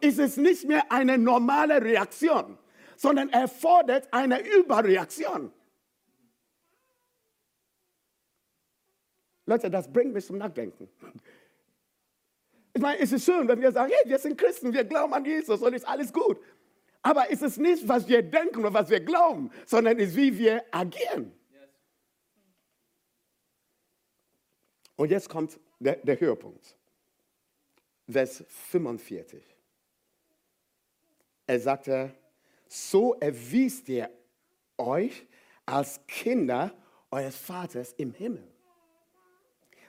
Ist 0.00 0.18
es 0.18 0.36
nicht 0.36 0.68
mehr 0.68 0.92
eine 0.92 1.16
normale 1.16 1.82
Reaktion, 1.82 2.58
sondern 2.96 3.30
er 3.30 3.48
fordert 3.48 4.12
eine 4.12 4.38
Überreaktion. 4.40 5.50
Leute, 9.46 9.70
das 9.70 9.90
bringt 9.90 10.12
mich 10.12 10.26
zum 10.26 10.36
Nachdenken. 10.38 10.88
Ich 12.74 12.82
meine, 12.82 13.00
es 13.00 13.10
ist 13.12 13.24
schön, 13.24 13.48
wenn 13.48 13.60
wir 13.62 13.72
sagen, 13.72 13.90
hey, 13.96 14.10
wir 14.10 14.18
sind 14.18 14.36
Christen, 14.36 14.74
wir 14.74 14.84
glauben 14.84 15.14
an 15.14 15.24
Jesus 15.24 15.62
und 15.62 15.72
ist 15.72 15.88
alles 15.88 16.12
gut. 16.12 16.38
Aber 17.02 17.30
es 17.30 17.42
ist 17.42 17.58
nicht, 17.58 17.86
was 17.86 18.08
wir 18.08 18.22
denken 18.22 18.60
oder 18.60 18.74
was 18.74 18.90
wir 18.90 19.00
glauben, 19.00 19.50
sondern 19.64 19.98
es 19.98 20.10
ist, 20.10 20.16
wie 20.16 20.38
wir 20.38 20.64
agieren. 20.70 21.32
Und 24.96 25.10
jetzt 25.10 25.28
kommt 25.28 25.60
der, 25.78 25.96
der 25.96 26.18
Höhepunkt. 26.18 26.76
Vers 28.08 28.44
45. 28.48 29.42
Er 31.46 31.60
sagte, 31.60 32.14
so 32.68 33.14
erwiest 33.14 33.88
ihr 33.88 34.10
euch 34.78 35.26
als 35.64 36.00
Kinder 36.06 36.74
eures 37.10 37.36
Vaters 37.36 37.92
im 37.94 38.12
Himmel. 38.12 38.46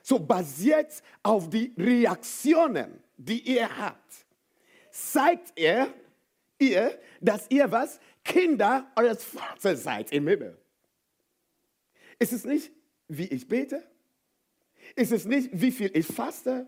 So 0.02 0.20
basiert 0.20 1.02
auf 1.24 1.50
die 1.50 1.74
Reaktionen, 1.78 3.04
die 3.18 3.42
ihr 3.42 3.78
habt, 3.78 4.26
zeigt 4.92 5.52
er 5.58 5.94
ihr, 6.60 7.00
dass 7.22 7.46
ihr 7.50 7.72
was? 7.72 8.00
Kinder 8.24 8.92
eures 8.96 9.24
Vaters 9.24 9.84
seid 9.84 10.12
im 10.12 10.28
Himmel. 10.28 10.58
Ist 12.20 12.34
es 12.34 12.46
nicht, 12.46 12.72
wie 13.08 13.28
ich 13.28 13.48
bete? 13.48 13.84
Ist 14.96 15.12
es 15.12 15.26
nicht, 15.26 15.50
wie 15.54 15.72
viel 15.72 15.92
ich 15.94 16.06
faste? 16.06 16.68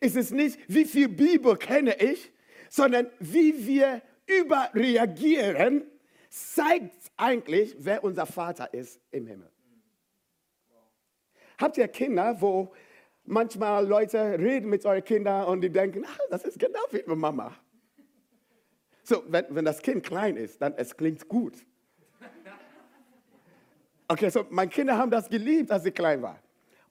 Ist 0.00 0.16
es 0.16 0.30
nicht, 0.30 0.58
wie 0.68 0.84
viel 0.84 1.08
Bibel 1.08 1.56
kenne 1.56 1.96
ich? 1.96 2.32
Sondern 2.68 3.10
wie 3.18 3.66
wir 3.66 4.02
überreagieren, 4.26 5.90
zeigt 6.28 7.10
eigentlich, 7.16 7.74
wer 7.78 8.04
unser 8.04 8.26
Vater 8.26 8.72
ist 8.74 9.00
im 9.10 9.26
Himmel. 9.26 9.50
Habt 11.58 11.78
ihr 11.78 11.88
Kinder, 11.88 12.40
wo 12.40 12.72
manchmal 13.24 13.86
Leute 13.86 14.38
reden 14.38 14.68
mit 14.68 14.84
euren 14.84 15.02
Kindern 15.02 15.46
und 15.46 15.60
die 15.62 15.70
denken, 15.70 16.04
ah, 16.04 16.18
das 16.30 16.44
ist 16.44 16.58
genau 16.58 16.80
wie 16.90 17.02
Mama. 17.06 17.56
So, 19.08 19.24
wenn, 19.26 19.46
wenn 19.48 19.64
das 19.64 19.80
Kind 19.80 20.04
klein 20.04 20.36
ist, 20.36 20.60
dann 20.60 20.74
es 20.76 20.94
klingt 20.94 21.26
gut. 21.26 21.54
Okay, 24.06 24.28
so 24.28 24.44
meine 24.50 24.70
Kinder 24.70 24.98
haben 24.98 25.10
das 25.10 25.30
geliebt, 25.30 25.70
als 25.70 25.84
sie 25.84 25.92
klein 25.92 26.20
waren. 26.20 26.36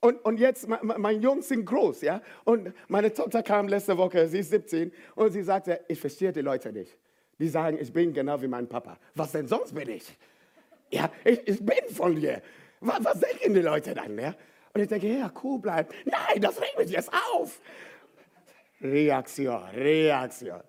Und, 0.00 0.24
und 0.24 0.40
jetzt, 0.40 0.66
meine 0.66 1.18
Jungs 1.18 1.46
sind 1.46 1.64
groß, 1.64 2.00
ja. 2.00 2.20
Und 2.42 2.72
meine 2.88 3.14
Tochter 3.14 3.44
kam 3.44 3.68
letzte 3.68 3.96
Woche, 3.96 4.26
sie 4.26 4.40
ist 4.40 4.50
17, 4.50 4.92
und 5.14 5.30
sie 5.30 5.44
sagte, 5.44 5.80
ich 5.86 6.00
verstehe 6.00 6.32
die 6.32 6.40
Leute 6.40 6.72
nicht. 6.72 6.96
Die 7.38 7.48
sagen, 7.48 7.78
ich 7.80 7.92
bin 7.92 8.12
genau 8.12 8.42
wie 8.42 8.48
mein 8.48 8.68
Papa. 8.68 8.98
Was 9.14 9.30
denn 9.30 9.46
sonst 9.46 9.72
bin 9.72 9.88
ich? 9.88 10.18
Ja, 10.90 11.12
ich, 11.24 11.46
ich 11.46 11.64
bin 11.64 11.94
von 11.94 12.16
dir. 12.16 12.42
Was, 12.80 13.04
was 13.04 13.20
denken 13.20 13.54
die 13.54 13.60
Leute 13.60 13.94
dann, 13.94 14.18
ja? 14.18 14.34
Und 14.74 14.80
ich 14.80 14.88
denke, 14.88 15.06
ja, 15.06 15.32
cool 15.44 15.60
bleiben. 15.60 15.88
Nein, 16.04 16.40
das 16.40 16.60
regt 16.60 16.78
mich 16.78 16.90
jetzt 16.90 17.12
auf. 17.32 17.60
Reaktion, 18.80 19.62
Reaktion. 19.72 20.62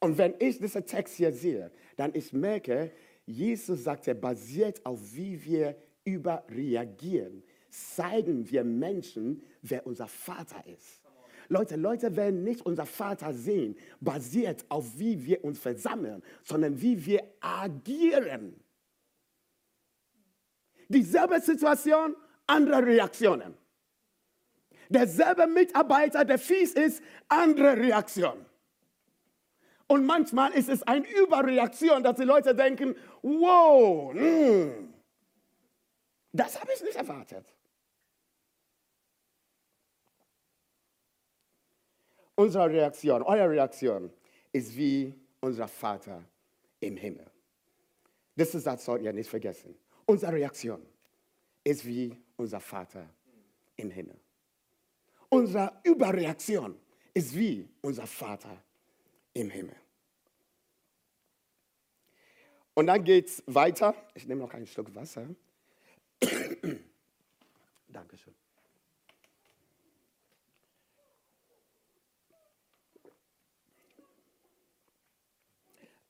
Und 0.00 0.18
wenn 0.18 0.34
ich 0.38 0.58
diesen 0.58 0.86
Text 0.86 1.14
hier 1.14 1.32
sehe, 1.32 1.70
dann 1.96 2.14
ich 2.14 2.32
merke, 2.32 2.92
Jesus 3.24 3.84
sagt, 3.84 4.06
er 4.06 4.14
basiert 4.14 4.84
auf 4.84 5.00
wie 5.14 5.42
wir 5.44 5.76
überreagieren, 6.04 7.42
zeigen 7.70 8.48
wir 8.50 8.62
Menschen, 8.64 9.42
wer 9.62 9.86
unser 9.86 10.06
Vater 10.06 10.62
ist. 10.66 11.02
Leute, 11.48 11.76
Leute 11.76 12.14
werden 12.16 12.42
nicht 12.42 12.62
unser 12.62 12.86
Vater 12.86 13.32
sehen, 13.32 13.76
basiert 14.00 14.64
auf 14.68 14.98
wie 14.98 15.24
wir 15.24 15.44
uns 15.44 15.58
versammeln, 15.58 16.22
sondern 16.42 16.80
wie 16.80 17.04
wir 17.04 17.22
agieren. 17.40 18.60
Dieselbe 20.88 21.40
Situation, 21.40 22.16
andere 22.46 22.86
Reaktionen. 22.86 23.54
Derselbe 24.88 25.46
Mitarbeiter, 25.46 26.24
der 26.24 26.38
fies 26.38 26.72
ist, 26.72 27.02
andere 27.28 27.76
Reaktion. 27.76 28.45
Und 29.88 30.04
manchmal 30.04 30.52
ist 30.52 30.68
es 30.68 30.82
eine 30.82 31.06
Überreaktion, 31.06 32.02
dass 32.02 32.16
die 32.16 32.24
Leute 32.24 32.54
denken, 32.54 32.96
wow, 33.22 34.12
mh, 34.12 34.20
hm, 34.20 34.94
das 36.32 36.60
habe 36.60 36.72
ich 36.74 36.82
nicht 36.82 36.96
erwartet. 36.96 37.46
Unsere 42.34 42.68
Reaktion, 42.68 43.22
eure 43.22 43.48
Reaktion 43.48 44.12
ist 44.52 44.76
wie 44.76 45.14
unser 45.40 45.68
Vater 45.68 46.22
im 46.80 46.96
Himmel. 46.96 47.26
Das 48.34 48.54
ist, 48.54 48.66
das 48.66 48.84
sollt 48.84 49.02
ihr 49.02 49.12
nicht 49.12 49.30
vergessen. 49.30 49.74
Unsere 50.04 50.32
Reaktion 50.32 50.84
ist 51.64 51.86
wie 51.86 52.14
unser 52.36 52.60
Vater 52.60 53.08
im 53.76 53.90
Himmel. 53.90 54.20
Unsere 55.30 55.72
Überreaktion 55.84 56.78
ist 57.14 57.34
wie 57.34 57.66
unser 57.80 58.06
Vater 58.06 58.62
im 59.36 59.50
Himmel. 59.50 59.76
Und 62.72 62.86
dann 62.86 63.04
geht 63.04 63.26
es 63.26 63.42
weiter. 63.46 63.94
Ich 64.14 64.26
nehme 64.26 64.40
noch 64.40 64.54
einen 64.54 64.66
Schluck 64.66 64.94
Wasser. 64.94 65.28
Dankeschön. 67.88 68.34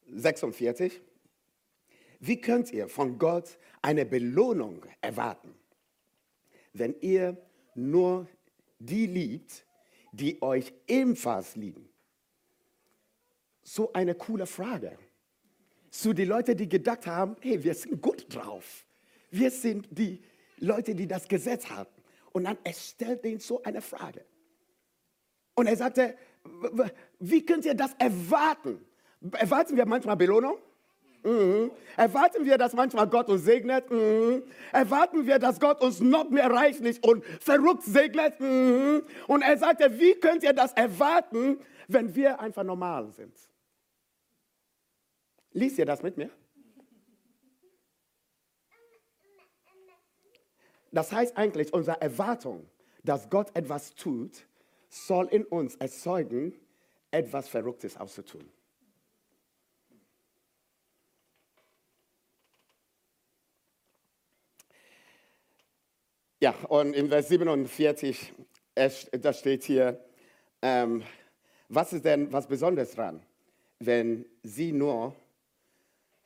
Sechsundvierzig. 0.07 1.01
Wie 2.21 2.41
könnt 2.41 2.73
ihr 2.73 2.89
von 2.89 3.19
Gott 3.19 3.59
eine 3.83 4.07
Belohnung 4.07 4.87
erwarten, 5.01 5.55
wenn 6.73 6.95
ihr 7.01 7.37
nur 7.75 8.29
die 8.79 9.07
liebt, 9.07 9.67
die 10.13 10.41
euch 10.41 10.73
ebenfalls 10.87 11.57
lieben? 11.57 11.89
So 13.69 13.93
eine 13.93 14.15
coole 14.15 14.47
Frage. 14.47 14.97
Zu 15.91 16.13
den 16.13 16.29
Leuten, 16.29 16.57
die 16.57 16.69
gedacht 16.69 17.05
haben, 17.05 17.35
hey, 17.41 17.65
wir 17.65 17.75
sind 17.75 18.01
gut 18.01 18.25
drauf. 18.33 18.85
Wir 19.33 19.51
sind 19.51 19.89
die 19.91 20.23
Leute, 20.59 20.95
die 20.95 21.09
das 21.09 21.27
Gesetz 21.27 21.69
haben. 21.69 21.91
Und 22.33 22.45
dann 22.45 22.57
er 22.63 22.73
stellt 22.73 23.25
denen 23.25 23.41
so 23.41 23.61
eine 23.65 23.83
Frage. 23.83 24.25
Und 25.57 25.67
er 25.67 25.77
sagte, 25.77 26.17
wie 27.19 27.45
könnt 27.45 27.65
ihr 27.65 27.75
das 27.75 27.91
erwarten? 27.99 28.85
Erwarten 29.33 29.77
wir 29.77 29.85
manchmal 29.85 30.17
Belohnung? 30.17 30.59
Mhm. 31.25 31.73
Erwarten 31.97 32.45
wir, 32.45 32.59
dass 32.59 32.73
manchmal 32.73 33.09
Gott 33.09 33.29
uns 33.29 33.43
segnet? 33.43 33.91
Mhm. 33.91 34.45
Erwarten 34.71 35.27
wir, 35.27 35.41
dass 35.41 35.59
Gott 35.59 35.81
uns 35.81 35.99
noch 35.99 36.31
mehr 36.31 36.49
reichlich 36.53 37.03
und 37.03 37.25
verrückt 37.41 37.83
segnet? 37.83 38.39
Mhm. 38.39 39.03
Und 39.27 39.43
er 39.43 39.59
sagte, 39.59 39.99
wie 39.99 40.15
könnt 40.15 40.45
ihr 40.45 40.53
das 40.53 40.73
erwarten, 40.75 41.59
wenn 41.89 42.15
wir 42.15 42.39
einfach 42.39 42.63
normal 42.63 43.11
sind? 43.11 43.35
Liest 45.57 45.79
ihr 45.79 45.87
das 45.87 46.03
mit 46.03 46.19
mir? 46.19 46.29
Das 50.93 51.11
heißt 51.13 51.35
eigentlich, 51.39 51.73
unsere 51.73 51.99
Erwartung, 51.99 52.69
dass 53.05 53.31
Gott 53.31 53.57
etwas 53.57 53.95
tut, 53.95 54.47
soll 54.91 55.29
in 55.29 55.47
uns 55.47 55.77
erzeugen, 55.77 56.53
etwas 57.11 57.49
Verrücktes 57.49 57.97
auszutun. 57.97 58.47
Ja, 66.39 66.51
und 66.69 66.93
in 66.93 67.09
Vers 67.09 67.29
47, 67.29 68.35
da 68.75 69.33
steht 69.33 69.65
hier, 69.65 70.05
ähm, 70.61 71.03
was 71.71 71.95
ist 71.95 72.05
denn 72.05 72.31
was 72.31 72.47
Besonderes 72.47 72.93
dran, 72.93 73.25
wenn 73.79 74.27
sie 74.43 74.73
nur 74.73 75.17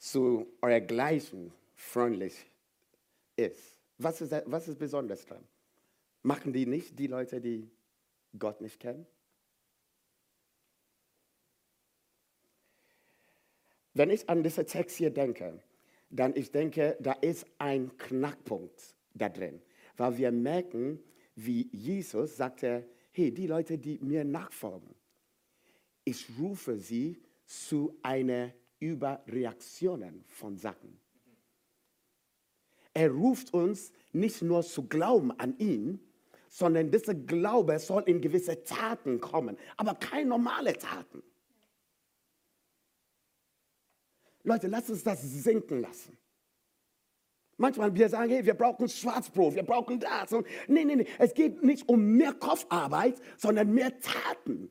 zu 0.01 0.47
euer 0.63 0.81
Gleichen 0.81 1.53
freundlich 1.75 2.35
ist? 3.37 3.79
Was 3.99 4.21
ist, 4.21 4.33
was 4.47 4.67
ist 4.67 4.79
besonders 4.79 5.27
dran? 5.27 5.47
Machen 6.23 6.53
die 6.53 6.67
nicht 6.67 6.99
die 6.99 7.07
Leute, 7.07 7.41
die 7.41 7.71
Gott 8.37 8.61
nicht 8.61 8.81
kennen? 8.81 9.07
Wenn 13.93 14.11
ich 14.11 14.29
an 14.29 14.43
diesen 14.43 14.67
Text 14.67 14.97
hier 14.97 15.11
denke, 15.11 15.63
dann 16.09 16.35
ich 16.35 16.51
denke, 16.51 16.97
da 17.01 17.13
ist 17.13 17.47
ein 17.59 17.97
Knackpunkt 17.99 18.97
da 19.15 19.29
drin, 19.29 19.61
weil 19.97 20.17
wir 20.17 20.33
merken, 20.33 21.03
wie 21.35 21.69
Jesus 21.73 22.37
sagte, 22.37 22.89
hey, 23.13 23.33
die 23.33 23.47
Leute, 23.47 23.77
die 23.77 23.99
mir 23.99 24.25
nachfolgen, 24.25 24.95
ich 26.05 26.27
rufe 26.39 26.79
sie 26.79 27.21
zu 27.45 27.99
einer 28.03 28.55
Überreaktion 28.81 30.25
von 30.27 30.57
Sachen. 30.59 30.99
Er 32.93 33.11
ruft 33.11 33.55
uns 33.55 33.93
nicht 34.13 34.43
nur 34.43 34.63
zu 34.63 34.89
glauben 34.89 35.31
an 35.39 35.57
ihn, 35.59 36.01
sondern 36.49 36.91
dieser 36.91 37.15
Glaube 37.15 37.79
soll 37.79 38.03
in 38.07 38.21
gewisse 38.21 38.65
Taten 38.65 39.21
kommen, 39.21 39.57
aber 39.77 39.95
keine 39.95 40.31
normale 40.31 40.77
Taten. 40.77 41.23
Leute, 44.43 44.67
lasst 44.67 44.91
uns 44.91 45.05
das 45.05 45.23
sinken 45.23 45.83
lassen. 45.83 46.17
Manchmal 47.57 47.95
wir 47.95 48.09
sagen, 48.09 48.31
hey, 48.31 48.45
wir 48.45 48.55
brauchen 48.55 48.89
Schwarzbrot, 48.89 49.55
wir 49.55 49.63
brauchen 49.63 50.01
das. 50.01 50.31
Nee, 50.67 50.85
nee, 50.85 50.97
nee, 50.97 51.07
es 51.19 51.35
geht 51.35 51.63
nicht 51.63 51.87
um 51.89 52.17
mehr 52.17 52.33
Kopfarbeit, 52.33 53.21
sondern 53.37 53.71
mehr 53.73 54.01
Taten. 54.01 54.71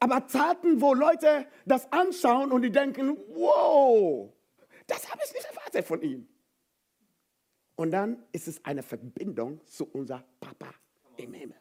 Aber 0.00 0.26
Taten, 0.26 0.80
wo 0.80 0.94
Leute 0.94 1.46
das 1.66 1.90
anschauen 1.92 2.52
und 2.52 2.62
die 2.62 2.72
denken, 2.72 3.18
wow, 3.28 4.32
das 4.86 5.10
habe 5.10 5.20
ich 5.24 5.32
nicht 5.32 5.44
erwartet 5.44 5.86
von 5.86 6.02
ihm. 6.02 6.26
Und 7.76 7.90
dann 7.92 8.22
ist 8.32 8.48
es 8.48 8.64
eine 8.64 8.82
Verbindung 8.82 9.64
zu 9.66 9.84
unser 9.84 10.24
Papa 10.40 10.74
im 11.16 11.32
Himmel. 11.34 11.56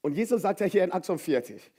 Und 0.00 0.14
Jesus 0.14 0.42
sagt 0.42 0.60
ja 0.60 0.66
hier 0.66 0.84
in 0.84 0.92
48, 0.92 1.70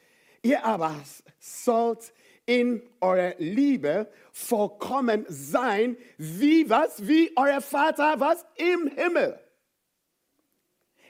ihr 0.43 0.63
aber 0.63 0.95
sollt 1.39 2.13
in 2.45 2.81
eurer 3.01 3.33
Liebe 3.37 4.11
vollkommen 4.31 5.25
sein, 5.27 5.97
wie 6.17 6.69
was? 6.69 7.07
Wie 7.07 7.31
euer 7.35 7.61
Vater, 7.61 8.19
was? 8.19 8.45
Im 8.55 8.87
Himmel. 8.87 9.39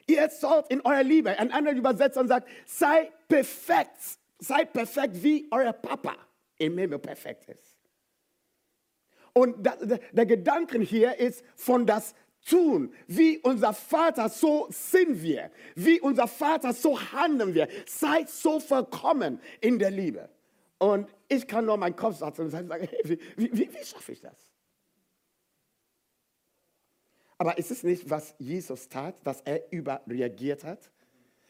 Ihr 0.10 0.28
sollt 0.30 0.68
in 0.70 0.82
eurer 0.82 1.04
Liebe, 1.04 1.38
ein 1.38 1.51
anderer 1.51 1.75
Übersetzer 1.75 2.25
sagt, 2.28 2.50
sei 2.66 3.12
perfekt, 3.28 3.96
sei 4.39 4.66
perfekt, 4.66 5.22
wie 5.22 5.48
euer 5.51 5.72
Papa 5.72 6.16
im 6.58 6.80
Himmel 6.80 6.98
perfekt 6.98 7.48
ist. 7.48 7.78
Und 9.34 9.63
da, 9.63 9.75
da, 9.75 9.98
der 10.12 10.25
Gedanke 10.25 10.80
hier 10.80 11.16
ist 11.18 11.44
von 11.56 11.86
das 11.86 12.16
tun. 12.44 12.92
Wie 13.06 13.38
unser 13.38 13.72
Vater, 13.72 14.30
so 14.30 14.68
sind 14.72 15.22
wir. 15.22 15.51
Wie 15.75 16.01
unser 16.01 16.28
Vater, 16.28 16.74
so 16.74 17.00
handeln 17.00 17.54
wir. 17.54 17.68
Seid 17.86 18.30
so 18.30 18.60
vollkommen 18.60 19.39
in 19.62 19.78
der 19.78 19.92
Liebe. 19.92 20.28
Und 20.80 21.08
ich 21.28 21.48
kann 21.48 21.66
nur 21.66 21.78
meinen 21.78 21.96
Kopf 21.96 22.18
satzen 22.18 22.46
und 22.46 22.50
sagen, 22.50 22.68
hey, 22.89 23.00
wie, 23.03 23.20
wie, 23.38 23.72
wie 23.72 23.86
schaffe 23.86 24.14
ich 24.14 24.22
das? 24.22 24.49
Aber 27.40 27.58
ist 27.58 27.72
es 27.72 27.84
nicht, 27.84 28.10
was 28.10 28.36
Jesus 28.38 28.90
tat, 28.90 29.16
dass 29.24 29.42
er 29.42 29.72
überreagiert 29.72 30.66
hat? 30.66 30.92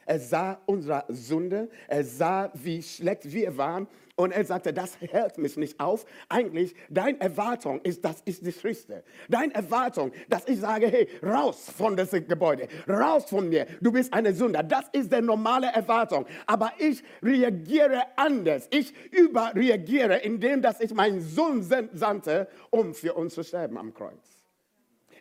Er 0.05 0.19
sah 0.19 0.61
unsere 0.65 1.03
Sünde, 1.09 1.69
er 1.87 2.03
sah, 2.03 2.51
wie 2.53 2.81
schlecht 2.81 3.31
wir 3.31 3.57
waren 3.57 3.87
und 4.15 4.31
er 4.31 4.45
sagte, 4.45 4.71
das 4.71 4.99
hält 5.01 5.37
mich 5.39 5.57
nicht 5.57 5.79
auf. 5.79 6.05
Eigentlich, 6.27 6.75
deine 6.89 7.19
Erwartung 7.19 7.81
ist, 7.81 8.05
das 8.05 8.21
ist 8.25 8.45
die 8.45 8.51
Schlichte. 8.51 9.03
Deine 9.29 9.53
Erwartung, 9.55 10.11
dass 10.27 10.47
ich 10.47 10.59
sage, 10.59 10.87
hey, 10.87 11.07
raus 11.23 11.71
von 11.75 11.95
diesem 11.95 12.27
Gebäude, 12.27 12.67
raus 12.87 13.25
von 13.25 13.49
mir, 13.49 13.65
du 13.81 13.91
bist 13.91 14.13
eine 14.13 14.33
Sünder. 14.33 14.61
Das 14.61 14.85
ist 14.91 15.11
die 15.11 15.21
normale 15.21 15.67
Erwartung. 15.67 16.25
Aber 16.45 16.71
ich 16.77 17.03
reagiere 17.23 18.03
anders. 18.15 18.67
Ich 18.71 18.93
überreagiere, 19.11 20.17
indem 20.17 20.61
dass 20.61 20.81
ich 20.81 20.93
meinen 20.93 21.21
Sohn 21.21 21.63
sandte, 21.63 22.47
um 22.69 22.93
für 22.93 23.13
uns 23.13 23.33
zu 23.33 23.43
sterben 23.43 23.77
am 23.77 23.93
Kreuz. 23.93 24.38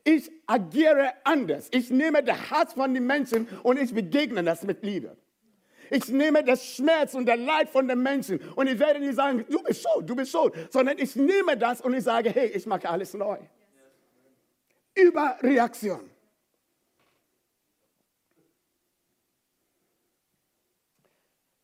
Ich 0.08 0.32
agiere 0.46 1.12
anders. 1.22 1.68
Ich 1.70 1.90
nehme 1.90 2.22
das 2.22 2.50
Herz 2.50 2.72
von 2.72 2.94
den 2.94 3.06
Menschen 3.06 3.46
und 3.62 3.78
ich 3.78 3.92
begegne 3.92 4.42
das 4.42 4.62
mit 4.62 4.82
Liebe. 4.82 5.18
Ich 5.90 6.08
nehme 6.08 6.42
das 6.42 6.64
Schmerz 6.64 7.12
und 7.12 7.26
das 7.26 7.38
Leid 7.38 7.68
von 7.68 7.86
den 7.86 8.02
Menschen 8.02 8.40
und 8.56 8.68
ich 8.68 8.78
werde 8.78 9.00
nicht 9.00 9.16
sagen, 9.16 9.44
du 9.50 9.62
bist 9.62 9.82
schuld, 9.82 10.08
du 10.08 10.16
bist 10.16 10.32
schuld, 10.32 10.54
sondern 10.72 10.96
ich 10.96 11.14
nehme 11.14 11.58
das 11.58 11.82
und 11.82 11.92
ich 11.92 12.04
sage, 12.04 12.30
hey, 12.30 12.46
ich 12.46 12.64
mache 12.64 12.88
alles 12.88 13.12
neu. 13.12 13.36
Überreaktion. 14.94 16.08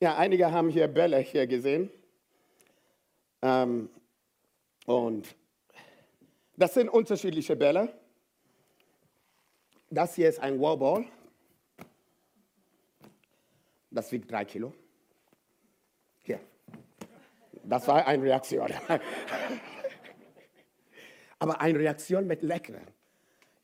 Ja, 0.00 0.16
einige 0.18 0.52
haben 0.52 0.68
hier 0.68 0.86
Bälle 0.88 1.16
hier 1.16 1.46
gesehen. 1.46 1.90
Ähm, 3.40 3.88
und 4.84 5.34
das 6.56 6.74
sind 6.74 6.90
unterschiedliche 6.90 7.56
Bälle. 7.56 8.03
Das 9.90 10.14
hier 10.14 10.28
ist 10.28 10.40
ein 10.40 10.60
Wallball. 10.60 11.04
Das 13.90 14.10
wiegt 14.10 14.30
drei 14.30 14.44
Kilo. 14.44 14.72
Hier. 16.22 16.40
Das 17.62 17.86
war 17.86 18.06
eine 18.06 18.22
Reaktion. 18.22 18.72
Aber 21.38 21.60
eine 21.60 21.78
Reaktion 21.78 22.26
mit 22.26 22.42
Leckeren. 22.42 22.86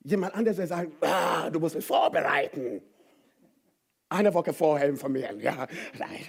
Jemand 0.03 0.35
anderes 0.35 0.57
der 0.57 0.67
sagt, 0.67 0.93
ah, 1.03 1.51
du 1.51 1.59
musst 1.61 1.75
mich 1.75 1.85
vorbereiten. 1.85 2.83
Eine 4.09 4.33
Woche 4.33 4.53
vorher 4.53 4.89
informieren. 4.89 5.41
Ja, 5.41 5.67
nein. 5.99 6.27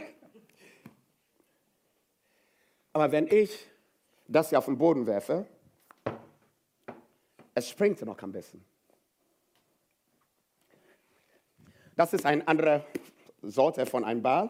Aber 2.94 3.12
wenn 3.12 3.28
ich 3.28 3.68
das 4.28 4.50
hier 4.50 4.58
auf 4.58 4.66
den 4.66 4.78
Boden 4.78 5.06
werfe, 5.06 5.46
es 7.54 7.70
springt 7.70 8.02
noch 8.02 8.22
ein 8.22 8.32
bisschen. 8.32 8.64
Das 11.96 12.14
ist 12.14 12.26
eine 12.26 12.48
andere 12.48 12.86
Sorte 13.42 13.86
von 13.86 14.04
einem 14.04 14.22
Ball. 14.22 14.50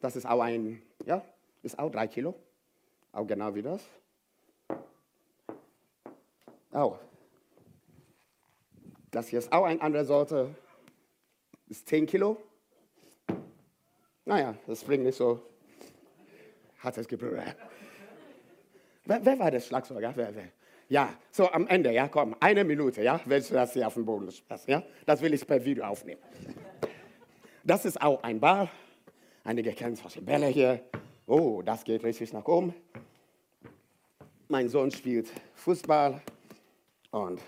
Das 0.00 0.16
ist 0.16 0.26
auch 0.26 0.40
ein, 0.40 0.82
ja, 1.06 1.24
ist 1.62 1.78
auch 1.78 1.90
drei 1.90 2.06
Kilo. 2.06 2.34
Auch 3.12 3.26
genau 3.26 3.54
wie 3.54 3.62
das. 3.62 3.82
Oh. 6.72 6.96
Das 9.10 9.28
hier 9.28 9.38
ist 9.38 9.52
auch 9.52 9.64
eine 9.64 9.80
andere 9.80 10.04
Sorte. 10.04 10.54
Ist 11.68 11.88
10 11.88 12.06
Kilo. 12.06 12.38
Naja, 14.24 14.54
das 14.66 14.82
bringt 14.84 15.04
nicht 15.04 15.16
so. 15.16 15.42
Hat 16.78 16.96
es 16.96 17.06
gebrüllt. 17.06 17.56
Wer, 19.04 19.24
wer, 19.24 19.38
war 19.38 19.50
der 19.50 19.60
Schlagzeuger? 19.60 20.12
Wer, 20.14 20.34
wer? 20.34 20.48
Ja, 20.88 21.14
so 21.30 21.50
am 21.50 21.66
Ende, 21.68 21.92
ja, 21.92 22.08
komm, 22.08 22.36
eine 22.40 22.64
Minute, 22.64 23.02
ja, 23.02 23.20
willst 23.24 23.50
du 23.50 23.54
das 23.54 23.72
hier 23.72 23.86
auf 23.86 23.94
dem 23.94 24.04
Boden 24.04 24.28
lassen, 24.48 24.70
ja? 24.70 24.82
Das 25.06 25.22
will 25.22 25.32
ich 25.32 25.46
per 25.46 25.64
Video 25.64 25.84
aufnehmen. 25.84 26.20
Das 27.64 27.84
ist 27.84 28.00
auch 28.02 28.20
ein 28.24 28.40
Ball. 28.40 28.68
Einige 29.44 29.72
kennen 29.72 29.94
solche 29.94 30.20
Bälle 30.20 30.48
hier. 30.48 30.82
Oh, 31.26 31.62
das 31.62 31.84
geht 31.84 32.02
richtig 32.02 32.32
nach 32.32 32.44
oben. 32.46 32.74
Mein 34.48 34.68
Sohn 34.68 34.90
spielt 34.90 35.30
Fußball 35.54 36.20
und 37.12 37.40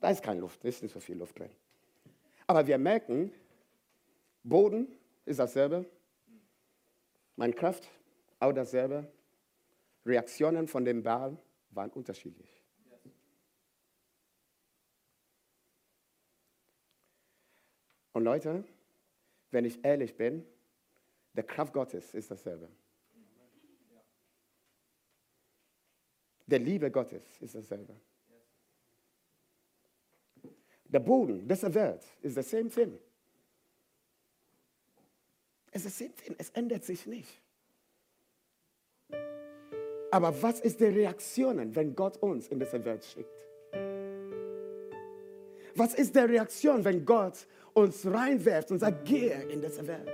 da 0.00 0.10
ist 0.10 0.22
keine 0.22 0.40
Luft, 0.40 0.64
ist 0.64 0.82
nicht 0.82 0.92
so 0.92 1.00
viel 1.00 1.18
Luft 1.18 1.38
drin. 1.38 1.50
Aber 2.46 2.66
wir 2.66 2.78
merken, 2.78 3.30
Boden 4.42 4.88
ist 5.26 5.38
dasselbe, 5.38 5.84
meine 7.36 7.52
Kraft 7.52 7.88
auch 8.40 8.52
dasselbe, 8.52 9.06
Reaktionen 10.06 10.66
von 10.66 10.84
dem 10.84 11.02
Ball 11.02 11.36
waren 11.70 11.90
unterschiedlich. 11.90 12.61
Und 18.12 18.24
Leute, 18.24 18.64
wenn 19.50 19.64
ich 19.64 19.84
ehrlich 19.84 20.16
bin, 20.16 20.44
der 21.34 21.44
Kraft 21.44 21.72
Gottes 21.72 22.14
ist 22.14 22.30
dasselbe. 22.30 22.68
Der 26.46 26.58
Liebe 26.58 26.90
Gottes 26.90 27.22
ist 27.40 27.54
dasselbe. 27.54 27.94
Der 30.84 31.00
Boden 31.00 31.48
dieser 31.48 31.72
Welt 31.72 32.04
ist 32.20 32.36
der 32.36 32.42
same 32.42 32.68
thing. 32.68 32.98
Es 35.70 35.86
ist 35.86 35.98
same 35.98 36.14
thing. 36.14 36.34
Es 36.36 36.50
ändert 36.50 36.84
sich 36.84 37.06
nicht. 37.06 37.40
Aber 40.10 40.42
was 40.42 40.60
ist 40.60 40.78
die 40.80 40.84
Reaktion, 40.84 41.74
wenn 41.74 41.96
Gott 41.96 42.18
uns 42.18 42.48
in 42.48 42.60
diese 42.60 42.84
Welt 42.84 43.02
schickt? 43.02 43.46
Was 45.74 45.94
ist 45.94 46.14
die 46.14 46.20
Reaktion, 46.20 46.84
wenn 46.84 47.06
Gott 47.06 47.46
uns 47.74 48.06
reinwerft 48.06 48.70
und 48.70 48.78
sagt, 48.78 49.04
gehe 49.04 49.42
in 49.48 49.60
diese 49.60 49.86
Welt? 49.86 50.10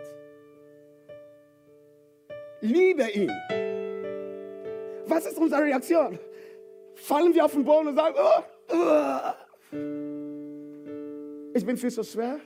Liebe 2.60 3.08
ihn. 3.10 3.32
Was 5.06 5.26
ist 5.26 5.38
unsere 5.38 5.62
Reaktion? 5.62 6.18
Fallen 6.94 7.34
wir 7.34 7.44
auf 7.44 7.52
den 7.52 7.64
Boden 7.64 7.88
und 7.88 7.96
sagen, 7.96 8.14
oh, 8.18 8.42
oh, 8.74 9.32
ich 11.54 11.64
bin 11.64 11.76
viel 11.76 11.90
zu 11.90 12.02
schwer? 12.02 12.40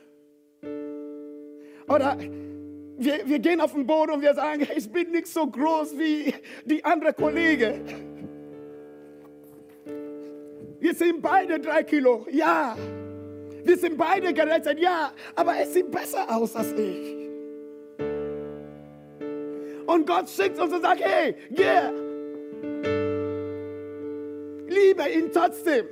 Oder 1.88 2.16
wir, 2.18 3.26
wir 3.26 3.38
gehen 3.38 3.60
auf 3.60 3.72
den 3.72 3.86
Boden 3.86 4.12
und 4.12 4.22
wir 4.22 4.34
sagen, 4.34 4.66
ich 4.76 4.90
bin 4.90 5.10
nicht 5.10 5.26
so 5.26 5.46
groß 5.46 5.98
wie 5.98 6.34
die 6.64 6.84
andere 6.84 7.12
Kollege. 7.12 7.80
Wir 10.78 10.94
sind 10.94 11.22
beide 11.22 11.60
drei 11.60 11.82
Kilo, 11.82 12.26
ja. 12.30 12.76
Wir 13.64 13.76
sind 13.76 13.96
beide 13.96 14.32
gerettet, 14.32 14.78
ja. 14.78 15.12
Aber 15.34 15.58
es 15.58 15.72
sieht 15.74 15.90
besser 15.90 16.24
aus 16.28 16.56
als 16.56 16.72
ich. 16.72 17.22
Und 19.86 20.06
Gott 20.06 20.28
schickt 20.28 20.58
uns 20.58 20.72
und 20.72 20.82
sagt, 20.82 21.00
hey, 21.02 21.34
geh. 21.50 21.90
Liebe 24.68 25.08
ihn 25.08 25.30
trotzdem. 25.32 25.86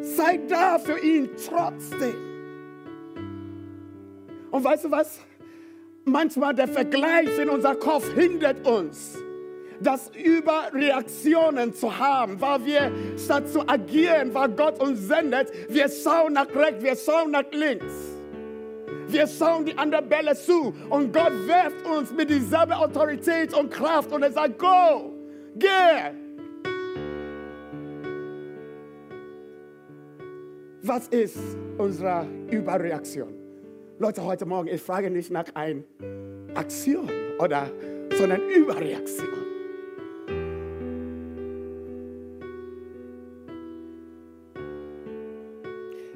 Sei 0.00 0.40
da 0.48 0.78
für 0.78 0.98
ihn 0.98 1.30
trotzdem. 1.48 2.14
Und 4.50 4.62
weißt 4.62 4.84
du 4.84 4.90
was? 4.90 5.20
Manchmal 6.04 6.54
der 6.54 6.68
Vergleich 6.68 7.38
in 7.38 7.48
unser 7.48 7.74
Kopf 7.74 8.12
hindert 8.14 8.66
uns, 8.66 9.16
das 9.80 10.10
Überreaktionen 10.14 11.74
zu 11.74 11.98
haben, 11.98 12.40
weil 12.40 12.64
wir 12.64 12.92
statt 13.18 13.48
zu 13.48 13.68
agieren, 13.68 14.32
weil 14.34 14.50
Gott 14.50 14.80
uns 14.80 15.06
sendet, 15.06 15.52
wir 15.68 15.88
schauen 15.88 16.34
nach 16.34 16.48
rechts, 16.54 16.82
wir 16.82 16.96
schauen 16.96 17.30
nach 17.30 17.50
links. 17.52 18.14
Wir 19.08 19.26
schauen 19.26 19.64
die 19.64 19.76
anderen 19.76 20.08
Bälle 20.08 20.34
zu 20.34 20.74
und 20.90 21.12
Gott 21.12 21.32
wirft 21.46 21.86
uns 21.86 22.12
mit 22.12 22.30
dieselbe 22.30 22.76
Autorität 22.76 23.54
und 23.54 23.70
Kraft 23.70 24.12
und 24.12 24.22
er 24.22 24.32
sagt, 24.32 24.58
go, 24.58 25.12
geh. 25.56 25.68
Was 30.82 31.08
ist 31.08 31.38
unsere 31.78 32.26
Überreaktion? 32.50 33.34
Leute, 33.98 34.24
heute 34.24 34.44
Morgen, 34.44 34.68
ich 34.68 34.82
frage 34.82 35.10
nicht 35.10 35.30
nach 35.30 35.46
einer 35.54 35.82
Aktion 36.54 37.08
oder, 37.38 37.70
sondern 38.18 38.40
Überreaktion. 38.50 39.43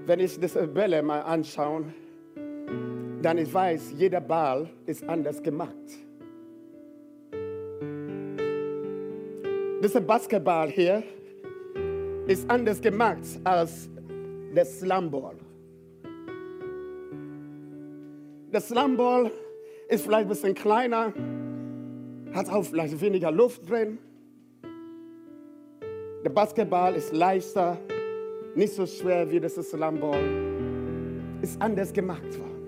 Wenn 0.09 0.21
ich 0.21 0.41
diese 0.41 0.67
Bälle 0.67 1.03
mal 1.03 1.21
anschaue, 1.21 1.85
dann 3.21 3.37
ich 3.37 3.53
weiß, 3.53 3.93
jeder 3.95 4.23
Ball 4.23 4.67
ist 4.87 5.07
anders 5.07 5.43
gemacht. 5.43 5.75
Dieser 9.85 10.01
Basketball 10.01 10.71
hier 10.71 11.03
ist 12.27 12.49
anders 12.51 12.81
gemacht 12.81 13.19
als 13.45 13.91
der 14.57 14.65
Slumball. 14.65 15.37
Der 18.51 18.63
Slumball 18.63 19.31
ist 19.91 20.05
vielleicht 20.05 20.23
ein 20.23 20.29
bisschen 20.29 20.55
kleiner, 20.55 21.13
hat 22.33 22.49
auch 22.49 22.65
vielleicht 22.65 22.99
weniger 22.99 23.31
Luft 23.31 23.69
drin. 23.69 23.99
Der 26.25 26.31
Basketball 26.31 26.95
ist 26.95 27.13
leichter, 27.13 27.77
nicht 28.59 28.75
so 28.75 28.85
schwer 28.87 29.31
wie 29.31 29.39
das 29.39 29.55
Slumball. 29.55 30.21
Ist 31.41 31.63
anders 31.63 31.93
gemacht 31.93 32.39
worden. 32.39 32.59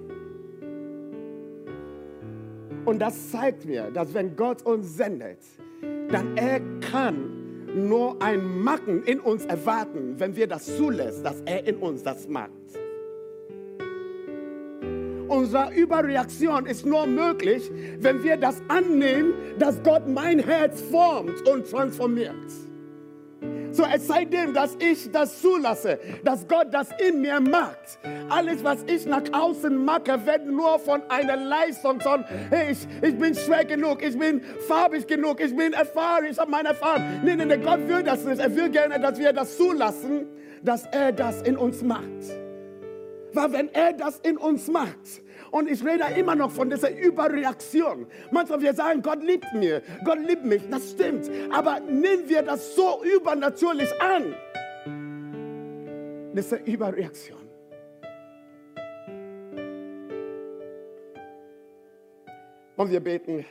Und 2.84 3.00
das 3.00 3.30
zeigt 3.30 3.66
mir, 3.66 3.90
dass 3.90 4.14
wenn 4.14 4.36
Gott 4.36 4.62
uns 4.62 4.96
sendet, 4.96 5.38
dann 6.08 6.36
er 6.36 6.60
kann 6.80 7.16
nur 7.74 8.22
ein 8.22 8.62
Macken 8.62 9.02
in 9.02 9.18
uns 9.20 9.44
erwarten, 9.44 10.14
wenn 10.18 10.34
wir 10.34 10.46
das 10.46 10.76
zulassen, 10.76 11.24
dass 11.24 11.40
er 11.44 11.66
in 11.66 11.76
uns 11.76 12.02
das 12.02 12.28
macht. 12.28 12.50
Unsere 15.28 15.72
Überreaktion 15.74 16.66
ist 16.66 16.86
nur 16.86 17.06
möglich, 17.06 17.70
wenn 17.98 18.22
wir 18.22 18.36
das 18.36 18.62
annehmen, 18.68 19.34
dass 19.58 19.82
Gott 19.82 20.08
mein 20.08 20.38
Herz 20.38 20.80
formt 20.82 21.48
und 21.48 21.68
transformiert. 21.68 22.69
So 23.72 23.84
es 23.84 24.06
sei 24.06 24.24
denn, 24.24 24.52
dass 24.52 24.76
ich 24.80 25.10
das 25.10 25.40
zulasse, 25.40 25.98
dass 26.24 26.46
Gott 26.46 26.68
das 26.72 26.88
in 27.06 27.20
mir 27.20 27.40
macht. 27.40 27.98
Alles, 28.28 28.64
was 28.64 28.78
ich 28.86 29.06
nach 29.06 29.22
außen 29.32 29.84
mache, 29.84 30.26
wird 30.26 30.46
nur 30.46 30.78
von 30.78 31.02
einer 31.08 31.36
Leistung, 31.36 32.00
von 32.00 32.24
hey, 32.50 32.72
ich, 32.72 32.86
ich 33.02 33.18
bin 33.18 33.34
schwer 33.34 33.64
genug, 33.64 34.02
ich 34.02 34.18
bin 34.18 34.42
farbig 34.66 35.06
genug, 35.06 35.40
ich 35.40 35.54
bin 35.54 35.72
erfahren, 35.72 36.26
ich 36.30 36.38
habe 36.38 36.50
meine 36.50 36.70
Erfahrung. 36.70 37.02
Nein, 37.24 37.38
nein, 37.38 37.48
nein, 37.48 37.62
Gott 37.62 37.86
will 37.88 38.02
das 38.02 38.24
nicht. 38.24 38.40
Er 38.40 38.54
will 38.54 38.70
gerne, 38.70 38.98
dass 39.00 39.18
wir 39.18 39.32
das 39.32 39.56
zulassen, 39.56 40.26
dass 40.62 40.86
er 40.86 41.12
das 41.12 41.42
in 41.42 41.56
uns 41.56 41.82
macht. 41.82 42.04
Weil 43.32 43.52
wenn 43.52 43.68
er 43.72 43.92
das 43.92 44.18
in 44.20 44.36
uns 44.36 44.68
macht, 44.68 45.22
und 45.50 45.70
ich 45.70 45.84
rede 45.84 46.04
immer 46.16 46.34
noch 46.34 46.50
von 46.50 46.70
dieser 46.70 46.96
Überreaktion. 46.96 48.06
Manchmal 48.30 48.60
wir 48.60 48.74
sagen, 48.74 49.02
Gott 49.02 49.22
liebt 49.22 49.52
mir, 49.54 49.82
Gott 50.04 50.18
liebt 50.26 50.44
mich, 50.44 50.62
das 50.70 50.90
stimmt. 50.90 51.30
Aber 51.52 51.80
nehmen 51.80 52.28
wir 52.28 52.42
das 52.42 52.74
so 52.74 53.02
übernatürlich 53.04 53.90
an. 54.00 54.34
Diese 56.34 56.56
Überreaktion. 56.56 57.38
Und 62.76 62.90
wir 62.90 63.00
beten. 63.00 63.44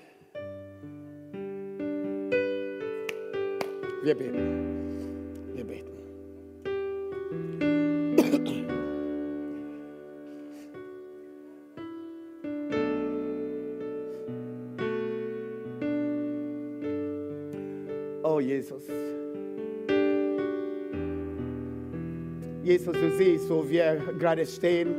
Wir 4.02 4.16
beten. 4.16 4.79
Jesus. 18.60 18.84
Jesus, 22.62 22.94
du 22.94 23.18
siehst, 23.18 23.50
wo 23.50 23.70
wir 23.70 23.96
gerade 24.20 24.46
stehen. 24.46 24.96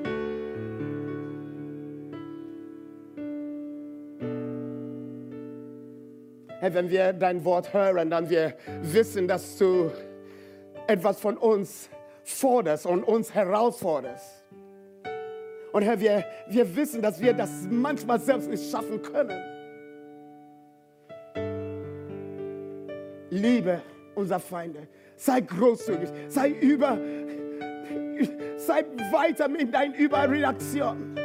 Herr, 6.58 6.72
wenn 6.72 6.88
wir 6.88 7.12
dein 7.12 7.44
Wort 7.44 7.74
hören, 7.74 8.08
dann 8.08 8.30
wir 8.30 8.54
wissen, 8.80 9.28
dass 9.28 9.58
du 9.58 9.90
etwas 10.86 11.20
von 11.20 11.36
uns 11.36 11.90
forderst 12.24 12.86
und 12.86 13.04
uns 13.04 13.34
herausforderst. 13.34 14.42
Und 15.72 15.82
Herr, 15.82 16.00
wir, 16.00 16.24
wir 16.48 16.76
wissen, 16.76 17.02
dass 17.02 17.20
wir 17.20 17.34
das 17.34 17.50
manchmal 17.68 18.20
selbst 18.20 18.48
nicht 18.48 18.70
schaffen 18.70 19.02
können. 19.02 19.59
Liebe 23.30 23.80
unser 24.14 24.40
Feinde. 24.40 24.86
Sei 25.16 25.40
großzügig, 25.40 26.10
sei 26.28 26.50
über, 26.50 26.98
sei 28.56 28.84
weiter 29.12 29.48
in 29.58 29.70
deiner 29.70 29.96
Überreaktion. 29.96 31.16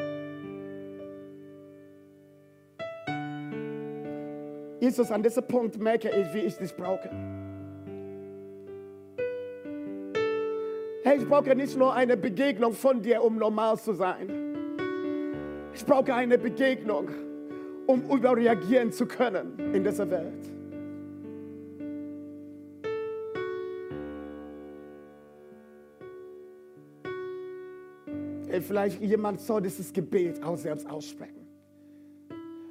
Jesus, 4.80 5.10
an 5.10 5.24
diesem 5.24 5.48
Punkt 5.48 5.80
merke 5.80 6.10
ich, 6.10 6.34
wie 6.34 6.40
ich 6.40 6.58
dich 6.58 6.76
brauche. 6.76 7.10
Hey, 11.04 11.18
ich 11.18 11.28
brauche 11.28 11.56
nicht 11.56 11.78
nur 11.78 11.94
eine 11.94 12.18
Begegnung 12.18 12.74
von 12.74 13.02
dir, 13.02 13.24
um 13.24 13.38
normal 13.38 13.78
zu 13.80 13.94
sein. 13.94 14.30
Ich 15.74 15.86
brauche 15.86 16.14
eine 16.14 16.38
Begegnung, 16.38 17.10
um 17.88 18.04
überreagieren 18.10 18.92
zu 18.92 19.06
können 19.06 19.58
in 19.74 19.84
dieser 19.84 20.10
Welt. 20.10 20.55
Vielleicht 28.62 29.02
jemand 29.02 29.42
soll 29.42 29.62
dieses 29.62 29.92
Gebet 29.92 30.44
auch 30.44 30.58
selbst 30.58 30.90
aussprechen. 30.90 31.48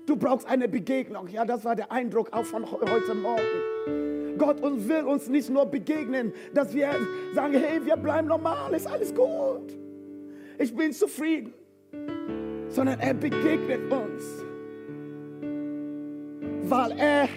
Du 0.07 0.17
brauchst 0.17 0.47
eine 0.47 0.69
Begegnung. 0.69 1.29
Ja, 1.29 1.45
das 1.45 1.65
war 1.65 1.75
der 1.75 1.91
Eindruck 1.91 2.33
auch 2.33 2.45
von 2.45 2.71
heute 2.71 3.15
Morgen. 3.15 4.37
Gott 4.37 4.61
will 4.63 5.05
uns 5.05 5.29
nicht 5.29 5.49
nur 5.49 5.67
begegnen, 5.67 6.33
dass 6.53 6.75
wir 6.75 6.91
sagen, 7.35 7.55
hey, 7.55 7.85
wir 7.85 7.97
bleiben 7.97 8.29
normal, 8.29 8.75
ist 8.75 8.87
alles 8.87 9.15
gut. 9.15 9.73
Ich 10.59 10.75
bin 10.75 10.93
zufrieden. 10.93 11.55
Sondern 12.69 12.99
er 13.01 13.15
begegnet 13.15 13.91
uns. 13.91 14.45
weil 16.69 16.93
er 16.99 17.29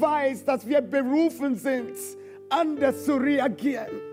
weiß, 0.00 0.44
dass 0.44 0.66
wir 0.66 0.80
berufen 0.80 1.56
sind, 1.56 1.92
anders 2.48 3.04
zu 3.04 3.16
reagieren. 3.16 4.09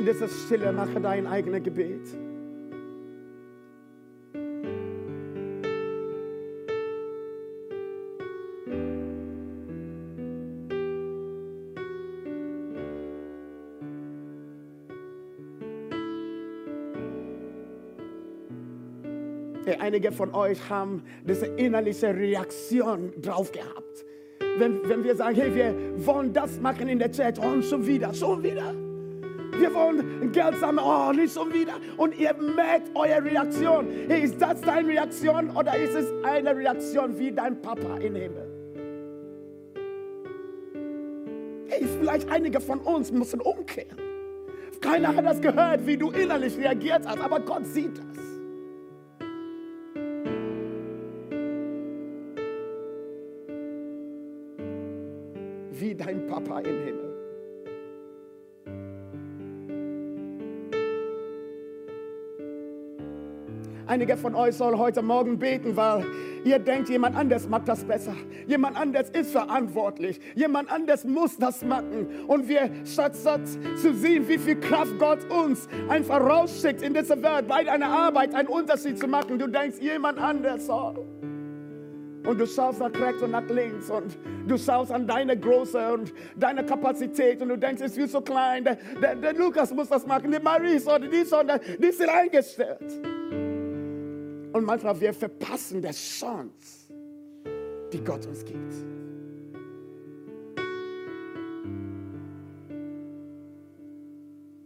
In 0.00 0.06
dieser 0.06 0.28
Stille 0.28 0.72
mache 0.72 0.98
dein 0.98 1.26
eigenes 1.26 1.62
Gebet. 1.62 2.00
Einige 19.78 20.12
von 20.12 20.32
euch 20.34 20.58
haben 20.70 21.02
diese 21.28 21.44
innerliche 21.44 22.14
Reaktion 22.14 23.12
drauf 23.20 23.52
gehabt. 23.52 24.06
Wenn, 24.56 24.80
wenn 24.88 25.04
wir 25.04 25.14
sagen, 25.14 25.36
hey, 25.36 25.54
wir 25.54 26.06
wollen 26.06 26.32
das 26.32 26.58
machen 26.58 26.88
in 26.88 26.98
der 26.98 27.12
Chat, 27.12 27.38
und 27.38 27.62
schon 27.62 27.86
wieder, 27.86 28.14
schon 28.14 28.42
wieder. 28.42 28.74
Wir 29.60 29.74
wollen 29.74 30.32
Geld 30.32 30.58
sammeln, 30.58 30.86
oh, 30.86 31.12
nicht 31.12 31.34
schon 31.34 31.52
wieder. 31.52 31.74
Und 31.98 32.18
ihr 32.18 32.34
merkt 32.34 32.88
eure 32.94 33.22
Reaktion. 33.22 33.86
Hey, 34.08 34.22
ist 34.22 34.40
das 34.40 34.58
deine 34.62 34.88
Reaktion 34.88 35.50
oder 35.50 35.76
ist 35.76 35.94
es 35.94 36.06
eine 36.24 36.56
Reaktion 36.56 37.18
wie 37.18 37.30
dein 37.30 37.60
Papa 37.60 37.98
im 37.98 38.14
Himmel? 38.14 38.46
Hey, 41.68 41.86
vielleicht 42.00 42.30
einige 42.30 42.58
von 42.60 42.80
uns 42.80 43.12
müssen 43.12 43.40
umkehren. 43.40 43.98
Keiner 44.80 45.14
hat 45.14 45.26
das 45.26 45.40
gehört, 45.42 45.86
wie 45.86 45.98
du 45.98 46.10
innerlich 46.10 46.56
reagiert 46.56 47.06
hast, 47.06 47.20
aber 47.20 47.40
Gott 47.40 47.66
sieht 47.66 47.98
das. 47.98 48.06
Wie 55.72 55.94
dein 55.94 56.26
Papa 56.26 56.60
im 56.60 56.84
Himmel. 56.84 56.99
Einige 63.90 64.16
von 64.16 64.36
euch 64.36 64.54
sollen 64.54 64.78
heute 64.78 65.02
Morgen 65.02 65.36
beten, 65.36 65.76
weil 65.76 66.06
ihr 66.44 66.60
denkt, 66.60 66.88
jemand 66.88 67.16
anders 67.16 67.48
macht 67.48 67.66
das 67.66 67.82
besser. 67.82 68.14
Jemand 68.46 68.76
anders 68.76 69.10
ist 69.10 69.32
verantwortlich. 69.32 70.20
Jemand 70.36 70.70
anders 70.70 71.04
muss 71.04 71.36
das 71.36 71.64
machen. 71.64 72.06
Und 72.28 72.48
wir, 72.48 72.70
statt, 72.84 73.16
statt 73.20 73.40
zu 73.82 73.92
sehen, 73.92 74.28
wie 74.28 74.38
viel 74.38 74.60
Kraft 74.60 74.96
Gott 75.00 75.18
uns 75.28 75.68
einfach 75.88 76.20
rausschickt 76.20 76.82
in 76.82 76.94
diese 76.94 77.20
Welt, 77.20 77.48
bei 77.48 77.64
deiner 77.64 77.88
Arbeit 77.88 78.32
einen 78.32 78.46
Unterschied 78.46 78.96
zu 78.96 79.08
machen, 79.08 79.40
du 79.40 79.48
denkst, 79.48 79.78
jemand 79.80 80.18
anders 80.18 80.66
soll. 80.66 81.04
Und 82.24 82.38
du 82.38 82.46
schaust 82.46 82.78
nach 82.78 82.94
rechts 82.94 83.22
und 83.22 83.32
nach 83.32 83.48
links 83.48 83.90
und 83.90 84.16
du 84.46 84.56
schaust 84.56 84.92
an 84.92 85.04
deine 85.08 85.36
Größe 85.36 85.94
und 85.94 86.12
deine 86.36 86.64
Kapazität 86.64 87.42
und 87.42 87.48
du 87.48 87.58
denkst, 87.58 87.82
es 87.82 87.96
ist 87.96 88.12
so 88.12 88.20
klein. 88.20 88.62
Der, 88.62 88.78
der, 89.02 89.16
der 89.16 89.32
Lukas 89.32 89.74
muss 89.74 89.88
das 89.88 90.06
machen, 90.06 90.30
die 90.30 90.38
Marie 90.38 90.80
oder 90.80 91.00
die, 91.00 91.24
sondern 91.24 91.58
die 91.76 91.90
sind 91.90 92.08
eingestellt. 92.08 93.09
Und 94.60 94.66
manchmal 94.66 95.00
wir 95.00 95.14
verpassen 95.14 95.80
die 95.80 95.88
Chance, 95.88 96.92
die 97.90 98.04
Gott 98.04 98.26
uns 98.26 98.44
gibt. 98.44 98.74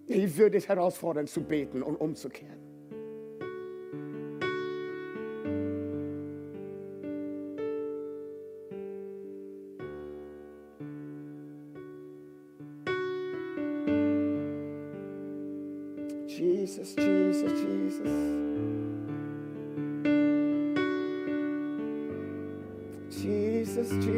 Ich 0.09 0.37
würde 0.37 0.59
dich 0.59 0.69
herausfordern, 0.69 1.29
zu 1.29 1.45
beten 1.45 1.81
und 1.81 1.95
umzukehren. 1.95 2.64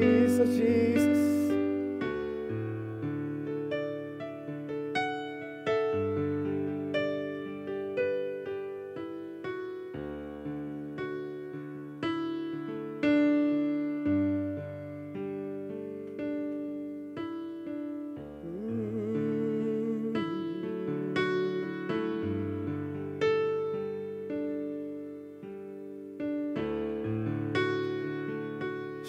Jesus, 0.01 0.57
Jesus, 0.59 1.06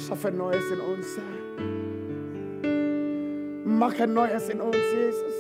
Schaffe 0.08 0.32
Neues 0.32 0.64
in 0.72 0.80
uns. 0.80 1.20
Mache 3.66 4.08
Neues 4.08 4.48
in 4.48 4.62
uns, 4.62 4.78
Jesus. 4.78 5.34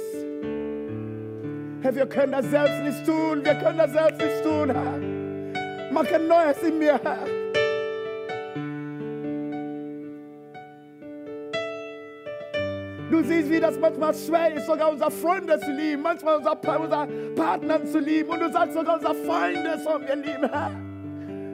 Herr, 1.81 1.95
wir 1.95 2.05
können 2.05 2.33
das 2.33 2.49
selbst 2.49 2.83
nicht 2.83 3.05
tun. 3.05 3.45
Wir 3.45 3.55
können 3.55 3.77
das 3.77 3.93
selbst 3.93 4.19
nicht 4.19 4.43
tun, 4.43 4.69
Herr. 4.69 5.93
Mache 5.93 6.19
Neues 6.19 6.61
in 6.63 6.79
mir, 6.79 6.99
Herr. 7.01 7.25
Du 13.09 13.23
siehst, 13.23 13.49
wie 13.49 13.61
das 13.61 13.79
manchmal 13.79 14.13
schwer 14.13 14.53
ist, 14.53 14.65
sogar 14.65 14.91
unsere 14.91 15.11
Freunde 15.11 15.57
zu 15.61 15.71
lieben, 15.71 16.01
manchmal 16.01 16.39
unsere, 16.39 16.57
unsere 16.57 17.07
Partner 17.35 17.85
zu 17.85 17.99
lieben. 17.99 18.29
Und 18.29 18.41
du 18.41 18.51
sagst 18.51 18.73
sogar 18.73 18.95
unsere 18.95 19.15
Feinde 19.15 19.79
sollen 19.81 20.05
wir 20.05 20.15
lieben, 20.17 20.49
Herr. 20.49 20.71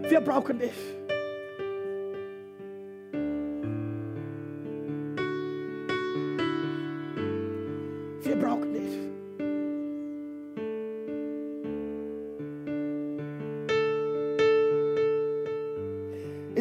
Wir 0.09 0.19
brauchen 0.19 0.57
dich. 0.57 1.02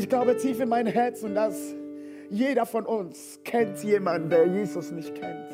Glaube 0.09 0.37
tief 0.37 0.61
in 0.61 0.69
mein 0.69 0.87
Herzen, 0.87 1.35
dass 1.35 1.75
jeder 2.31 2.65
von 2.65 2.87
uns 2.87 3.41
kennt 3.45 3.83
jemanden, 3.83 4.31
der 4.31 4.47
Jesus 4.47 4.91
nicht 4.91 5.15
kennt. 5.15 5.49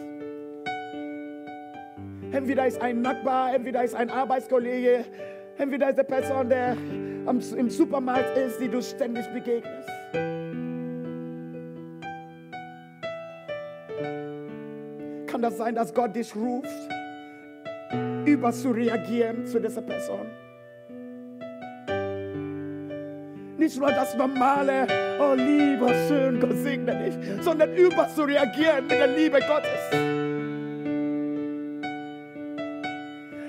Entweder 2.33 2.67
ist 2.67 2.81
ein 2.81 3.01
Nachbar, 3.01 3.55
entweder 3.55 3.83
ist 3.83 3.95
ein 3.95 4.11
Arbeitskollege, 4.11 5.05
entweder 5.57 5.91
ist 5.91 5.99
eine 5.99 6.05
Person, 6.05 6.49
der 6.49 6.77
im 7.57 7.71
Supermarkt 7.71 8.37
ist, 8.37 8.61
die 8.61 8.69
du 8.69 8.83
ständig 8.83 9.27
begegnest. 9.33 9.89
Kann 15.27 15.43
das 15.43 15.57
sein, 15.57 15.75
dass 15.75 15.95
Gott 15.95 16.15
dich 16.15 16.35
ruft, 16.35 16.69
über 18.25 18.53
zu 18.53 18.71
reagieren 18.71 19.47
zu 19.47 19.61
dieser 19.61 19.83
Person? 19.83 20.27
Nicht 23.69 23.79
nur 23.79 23.93
das 23.93 24.15
normale, 24.15 24.87
oh 25.21 25.35
lieber, 25.35 25.93
schön, 26.09 26.41
Gott 26.41 26.57
segne 26.57 27.05
dich, 27.05 27.45
sondern 27.45 27.75
über 27.75 28.09
zu 28.09 28.23
reagieren 28.23 28.87
mit 28.87 28.99
der 28.99 29.09
Liebe 29.09 29.41
Gottes. 29.41 29.91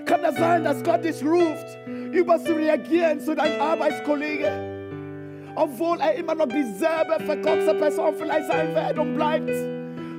Kann 0.06 0.22
das 0.22 0.36
sein, 0.36 0.66
dass 0.66 0.84
Gott 0.84 1.06
dich 1.06 1.24
ruft, 1.24 1.78
über 2.12 2.38
zu 2.38 2.54
reagieren 2.54 3.22
zu 3.22 3.34
deinem 3.34 3.62
Arbeitskollegen, 3.62 5.54
obwohl 5.56 6.02
er 6.02 6.16
immer 6.16 6.36
noch 6.36 6.50
dieselbe 6.50 7.24
verkorkste 7.26 7.76
Person 7.76 8.14
vielleicht 8.18 8.48
sein 8.52 8.76
wird 8.76 9.00
und 9.00 9.16
bleibt? 9.16 9.50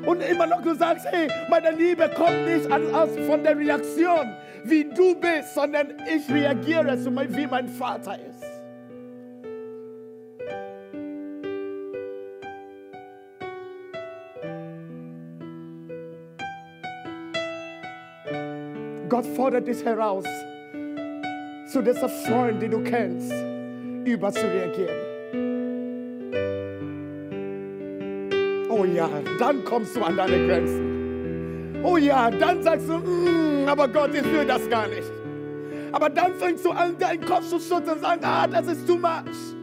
Und 0.06 0.22
immer 0.22 0.46
noch 0.46 0.62
du 0.62 0.74
sagst, 0.76 1.04
hey, 1.10 1.28
meine 1.50 1.72
Liebe 1.72 2.08
kommt 2.16 2.46
nicht 2.46 2.72
aus, 2.72 3.10
von 3.26 3.44
der 3.44 3.58
Reaktion, 3.58 4.34
wie 4.64 4.84
du 4.84 5.14
bist, 5.16 5.54
sondern 5.54 5.88
ich 6.10 6.26
reagiere 6.32 6.96
so 6.96 7.10
wie 7.14 7.46
mein 7.46 7.68
Vater 7.68 8.14
ist. 8.14 8.39
Gott 19.10 19.26
fordert 19.26 19.66
dich 19.66 19.84
heraus, 19.84 20.24
zu 21.66 21.82
dieser 21.82 22.08
Freund, 22.08 22.62
die 22.62 22.68
du 22.68 22.80
kennst, 22.84 23.32
über 24.04 24.30
zu 24.30 24.46
reagieren. 24.46 24.96
Oh 28.70 28.84
ja, 28.84 29.10
dann 29.40 29.64
kommst 29.64 29.96
du 29.96 30.02
an 30.02 30.16
deine 30.16 30.46
Grenzen. 30.46 31.80
Oh 31.82 31.96
ja, 31.96 32.30
dann 32.30 32.62
sagst 32.62 32.88
du, 32.88 32.98
mm, 32.98 33.66
aber 33.66 33.88
Gott, 33.88 34.14
ich 34.14 34.24
will 34.24 34.46
das 34.46 34.68
gar 34.70 34.86
nicht. 34.86 35.10
Aber 35.90 36.08
dann 36.08 36.34
fängst 36.34 36.64
du 36.64 36.70
an, 36.70 36.96
deinen 36.96 37.24
Kopf 37.24 37.48
zu 37.48 37.58
schütteln 37.58 37.96
und 37.96 38.00
sagen, 38.00 38.20
ah, 38.22 38.46
das 38.46 38.68
ist 38.68 38.86
too 38.86 38.96
much. 38.96 39.56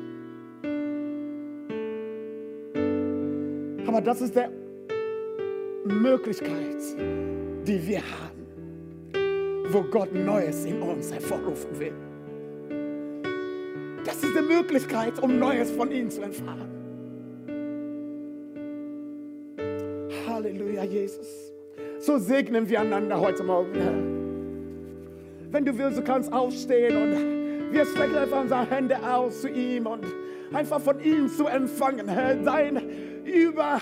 Aber 3.87 4.01
das 4.01 4.19
ist 4.19 4.35
die 4.35 5.93
Möglichkeit, 5.93 6.81
die 7.65 7.87
wir 7.87 7.99
haben, 7.99 8.36
wo 9.69 9.81
Gott 9.83 10.13
Neues 10.13 10.65
in 10.65 10.81
uns 10.81 11.11
hervorrufen 11.11 11.79
will. 11.79 11.93
Das 14.05 14.15
ist 14.15 14.33
die 14.35 14.41
Möglichkeit, 14.41 15.19
um 15.21 15.37
Neues 15.37 15.71
von 15.71 15.91
ihm 15.91 16.09
zu 16.09 16.21
erfahren. 16.21 16.69
Halleluja, 20.27 20.83
Jesus. 20.83 21.51
So 21.99 22.17
segnen 22.17 22.69
wir 22.69 22.79
einander 22.81 23.19
heute 23.19 23.43
Morgen, 23.43 23.73
Herr. 23.73 25.51
Wenn 25.51 25.65
du 25.65 25.77
willst, 25.77 25.97
du 25.97 26.03
kannst 26.03 26.31
aufstehen 26.31 26.95
und 26.95 27.73
wir 27.73 27.85
strecken 27.85 28.15
einfach 28.15 28.41
unsere 28.41 28.69
Hände 28.69 28.97
aus 29.03 29.41
zu 29.41 29.49
ihm 29.49 29.87
und 29.87 30.05
einfach 30.53 30.79
von 30.79 30.99
ihm 31.01 31.27
zu 31.27 31.47
empfangen, 31.47 32.07
Herr. 32.07 32.35
Deine 32.35 32.81
Über, 33.25 33.81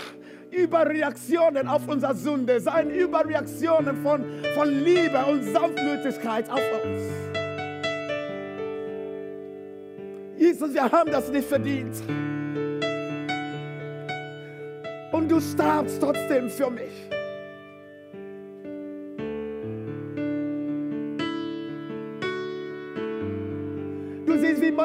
Überreaktionen 0.56 1.68
auf 1.68 1.88
unsere 1.88 2.16
Sünde, 2.16 2.60
seine 2.60 2.94
Überreaktionen 2.94 3.98
von, 4.04 4.24
von 4.56 4.70
Liebe 4.84 5.24
und 5.26 5.44
Sanftmütigkeit 5.44 6.50
auf 6.50 6.62
uns. 6.84 7.02
Jesus, 10.38 10.74
wir 10.74 10.92
haben 10.92 11.12
das 11.12 11.30
nicht 11.30 11.48
verdient. 11.48 11.96
Und 15.12 15.30
du 15.30 15.40
starbst 15.40 16.02
trotzdem 16.02 16.50
für 16.50 16.70
mich. 16.70 17.15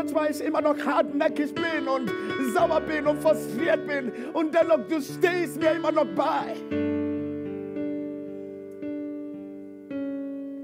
Wie 0.00 0.02
manchmal 0.02 0.30
ich 0.30 0.40
immer 0.42 0.62
noch 0.62 0.78
hartnäckig 0.78 1.54
bin 1.54 1.86
und 1.86 2.10
sauer 2.54 2.80
bin 2.80 3.06
und 3.06 3.20
frustriert 3.20 3.86
bin. 3.86 4.10
Und 4.32 4.54
dennoch, 4.54 4.78
du 4.88 4.98
stehst 5.00 5.60
mir 5.60 5.72
immer 5.72 5.92
noch 5.92 6.06
bei. 6.16 6.56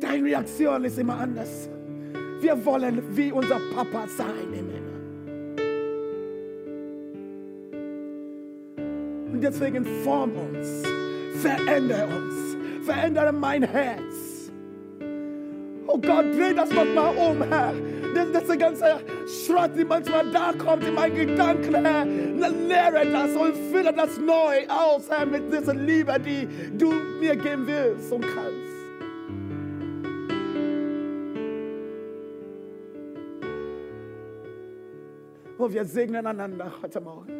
Deine 0.01 0.25
Reaktion 0.25 0.85
ist 0.85 0.99
immer 0.99 1.19
anders. 1.19 1.69
Wir 2.41 2.65
wollen 2.65 3.03
wie 3.15 3.31
unser 3.31 3.61
Papa 3.75 4.07
sein. 4.09 4.73
Und 9.33 9.43
deswegen 9.43 9.85
form 10.03 10.33
uns, 10.35 10.83
verändere 11.43 12.07
uns, 12.07 12.87
verändere 12.87 13.33
mein 13.33 13.65
Herz. 13.65 14.51
Oh 15.87 15.99
Gott, 15.99 16.25
dreh 16.35 16.55
das 16.55 16.71
nochmal 16.71 17.15
um, 17.17 17.43
Herr. 17.43 17.75
Das, 18.15 18.47
das 18.47 18.59
ganze 18.59 18.99
Schrott, 19.27 19.71
die 19.77 19.85
manchmal 19.85 20.31
da 20.31 20.53
kommt 20.53 20.85
in 20.85 20.95
meinen 20.95 21.17
Gedanken, 21.17 21.75
Herr, 21.75 22.05
lehre 22.05 23.11
das 23.11 23.35
und 23.35 23.57
fülle 23.73 23.93
das 23.93 24.19
neu 24.19 24.67
aus, 24.69 25.11
Herr, 25.11 25.27
mit 25.27 25.53
dieser 25.53 25.75
Liebe, 25.75 26.17
die 26.21 26.47
du 26.79 26.93
mir 27.21 27.35
geben 27.35 27.67
willst 27.67 28.13
und 28.13 28.23
kannst. 28.23 28.67
Oh, 35.59 35.73
wir 35.73 35.85
segnen 35.85 36.25
einander 36.27 36.71
heute 36.83 37.01
Morgen. 37.01 37.33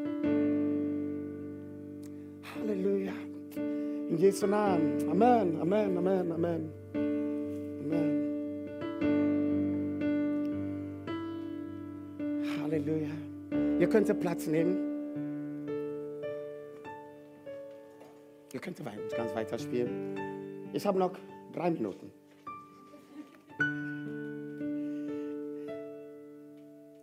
Halleluja. 2.55 3.13
In 3.55 4.17
Jesu 4.17 4.47
Namen. 4.47 5.09
Amen, 5.09 5.61
Amen, 5.61 5.99
Amen, 5.99 6.33
Amen. 6.33 6.73
Amen. 6.95 8.26
Halleluja. 12.77 13.09
Ihr 13.81 13.89
könnt 13.89 14.21
Platz 14.21 14.47
nehmen. 14.47 14.77
Ihr 18.53 18.61
könnt 18.61 18.79
ganz 19.17 19.35
weiter 19.35 19.59
spielen. 19.59 20.71
Ich 20.73 20.87
habe 20.87 20.99
noch 20.99 21.13
drei 21.53 21.71
Minuten. 21.71 22.13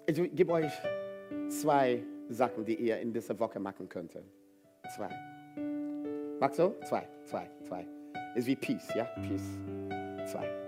Ich 0.05 0.35
gebe 0.35 0.53
euch 0.53 0.71
zwei 1.49 2.03
Sachen, 2.29 2.65
die 2.65 2.75
ihr 2.75 2.99
in 2.99 3.11
dieser 3.13 3.39
Woche 3.39 3.59
machen 3.59 3.89
könnt. 3.89 4.17
Zwei. 4.95 5.09
Magst 6.39 6.59
du? 6.59 6.75
Zwei, 6.83 7.07
zwei, 7.23 7.49
zwei. 7.63 7.85
Ist 8.35 8.47
wie 8.47 8.55
Peace, 8.55 8.93
ja? 8.95 9.05
Peace. 9.27 9.57
Zwei. 10.31 10.62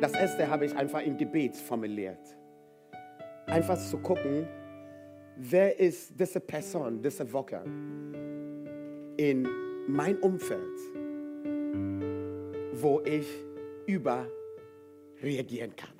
Das 0.00 0.12
erste 0.12 0.48
habe 0.48 0.64
ich 0.64 0.76
einfach 0.76 1.02
im 1.02 1.16
Gebet 1.16 1.56
formuliert. 1.56 2.36
Einfach 3.46 3.76
zu 3.76 3.98
gucken, 3.98 4.46
wer 5.36 5.78
ist 5.78 6.18
diese 6.18 6.38
Person, 6.38 7.02
diese 7.02 7.32
Woche 7.32 7.62
in 9.16 9.48
mein 9.88 10.16
Umfeld, 10.18 10.78
wo 12.74 13.00
ich 13.00 13.26
überreagieren 13.86 15.74
kann. 15.74 15.94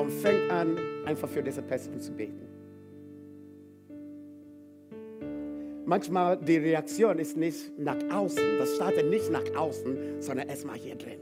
Und 0.00 0.10
fängt 0.10 0.50
an, 0.50 0.76
einfach 1.04 1.28
für 1.28 1.42
diese 1.44 1.62
Person 1.62 2.00
zu 2.00 2.12
beten. 2.12 2.47
Manchmal 5.88 6.36
die 6.36 6.58
Reaktion 6.58 7.18
ist 7.18 7.34
nicht 7.34 7.78
nach 7.78 7.96
außen, 8.10 8.58
das 8.58 8.76
startet 8.76 9.08
nicht 9.08 9.30
nach 9.30 9.56
außen, 9.56 10.20
sondern 10.20 10.46
erstmal 10.46 10.76
hier 10.76 10.96
drin. 10.96 11.18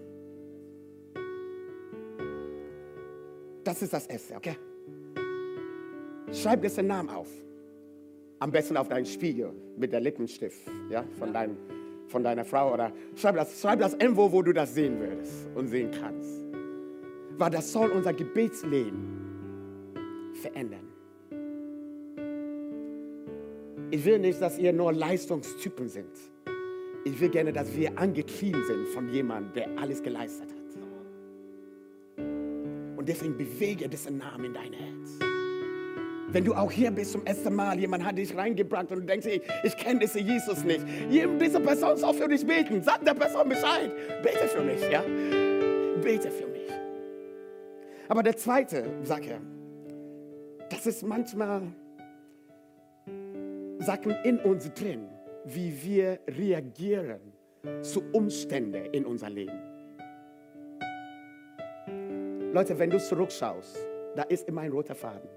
Das 3.62 3.80
ist 3.80 3.92
das 3.92 4.08
Erste, 4.08 4.34
okay? 4.34 4.56
Schreib 6.32 6.62
diesen 6.62 6.88
Namen 6.88 7.10
auf. 7.10 7.28
Am 8.40 8.50
besten 8.50 8.76
auf 8.76 8.88
deinen 8.88 9.06
Spiegel 9.06 9.52
mit 9.76 9.92
der 9.92 10.00
Lippenstift 10.00 10.68
ja, 10.90 11.04
von, 11.16 11.32
dein, 11.32 11.56
von 12.08 12.24
deiner 12.24 12.44
Frau. 12.44 12.74
Oder 12.74 12.92
schreib 13.14 13.36
das, 13.36 13.60
schreib 13.60 13.78
das 13.78 13.94
irgendwo, 13.94 14.32
wo 14.32 14.42
du 14.42 14.52
das 14.52 14.74
sehen 14.74 14.98
würdest 14.98 15.46
und 15.54 15.68
sehen 15.68 15.92
kannst. 15.92 16.42
Weil 17.38 17.50
das 17.50 17.72
soll 17.72 17.90
unser 17.90 18.12
Gebetsleben 18.12 20.32
verändern. 20.42 20.85
Ich 23.90 24.04
will 24.04 24.18
nicht, 24.18 24.40
dass 24.40 24.58
ihr 24.58 24.72
nur 24.72 24.92
Leistungstypen 24.92 25.88
sind. 25.88 26.10
Ich 27.04 27.20
will 27.20 27.28
gerne, 27.28 27.52
dass 27.52 27.74
wir 27.76 27.96
angetrieben 27.96 28.64
sind 28.66 28.88
von 28.88 29.08
jemandem, 29.08 29.52
der 29.52 29.78
alles 29.78 30.02
geleistet 30.02 30.50
hat. 30.50 30.56
Und 32.96 33.08
deswegen 33.08 33.36
bewege 33.36 33.88
diesen 33.88 34.18
Namen 34.18 34.46
in 34.46 34.54
dein 34.54 34.72
Herz. 34.72 35.18
Wenn 36.28 36.44
du 36.44 36.54
auch 36.54 36.72
hier 36.72 36.90
bist 36.90 37.12
zum 37.12 37.24
ersten 37.24 37.54
Mal, 37.54 37.78
jemand 37.78 38.04
hat 38.04 38.18
dich 38.18 38.36
reingebracht 38.36 38.90
und 38.90 38.98
du 38.98 39.06
denkst, 39.06 39.26
ich, 39.26 39.42
ich 39.62 39.76
kenne 39.76 40.00
diesen 40.00 40.26
Jesus 40.26 40.64
nicht. 40.64 40.84
Diese 41.08 41.60
Person 41.60 41.96
soll 41.96 42.14
für 42.14 42.26
dich 42.26 42.44
beten. 42.44 42.82
Sag 42.82 43.04
der 43.04 43.14
Person 43.14 43.48
Bescheid. 43.48 43.92
Bete 44.24 44.48
für 44.48 44.62
mich, 44.62 44.80
ja? 44.90 45.02
Bete 46.02 46.32
für 46.32 46.48
mich. 46.48 46.68
Aber 48.08 48.24
der 48.24 48.36
zweite 48.36 48.84
Sache, 49.04 49.40
das 50.68 50.86
ist 50.86 51.04
manchmal 51.04 51.62
Sachen 53.78 54.12
in 54.24 54.38
uns 54.38 54.72
drin, 54.72 55.08
wie 55.44 55.72
wir 55.82 56.18
reagieren 56.28 57.20
zu 57.82 58.02
Umständen 58.12 58.86
in 58.92 59.04
unser 59.04 59.30
Leben. 59.30 59.58
Leute, 62.52 62.78
wenn 62.78 62.90
du 62.90 62.98
zurückschaust, 62.98 63.76
da 64.14 64.22
ist 64.22 64.48
immer 64.48 64.62
ein 64.62 64.70
roter 64.70 64.94
Faden. 64.94 65.28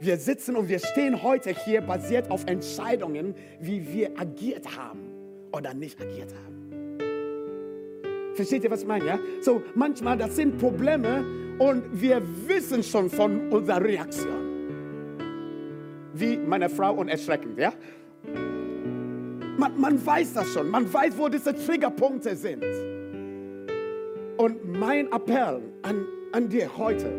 Wir 0.00 0.16
sitzen 0.16 0.56
und 0.56 0.68
wir 0.68 0.78
stehen 0.78 1.22
heute 1.22 1.50
hier 1.50 1.80
basiert 1.80 2.30
auf 2.30 2.44
Entscheidungen, 2.46 3.34
wie 3.60 3.86
wir 3.92 4.18
agiert 4.18 4.76
haben 4.76 5.12
oder 5.52 5.72
nicht 5.72 6.00
agiert 6.00 6.34
haben. 6.34 6.98
Versteht 8.34 8.64
ihr, 8.64 8.70
was 8.70 8.82
ich 8.82 8.88
meine? 8.88 9.06
Ja? 9.06 9.18
So, 9.40 9.62
manchmal, 9.74 10.18
das 10.18 10.36
sind 10.36 10.58
Probleme 10.58 11.24
und 11.58 11.84
wir 12.00 12.20
wissen 12.48 12.82
schon 12.82 13.08
von 13.08 13.50
unserer 13.50 13.82
Reaktion 13.82 14.43
wie 16.14 16.36
meine 16.36 16.70
Frau 16.70 16.94
und 16.94 17.08
erschreckend. 17.08 17.58
Ja? 17.58 17.72
Man, 19.58 19.80
man 19.80 20.06
weiß 20.06 20.34
das 20.34 20.52
schon, 20.52 20.70
man 20.70 20.92
weiß, 20.92 21.18
wo 21.18 21.28
diese 21.28 21.54
Triggerpunkte 21.54 22.34
sind. 22.36 22.64
Und 24.36 24.78
mein 24.78 25.12
Appell 25.12 25.60
an, 25.82 26.06
an 26.32 26.48
dir 26.48 26.70
heute 26.76 27.12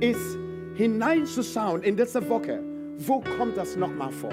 ist, 0.00 0.38
hineinzuschauen 0.74 1.82
in 1.82 1.96
diese 1.96 2.26
Woche, 2.28 2.62
wo 2.98 3.20
kommt 3.20 3.56
das 3.56 3.76
nochmal 3.76 4.12
vor? 4.12 4.32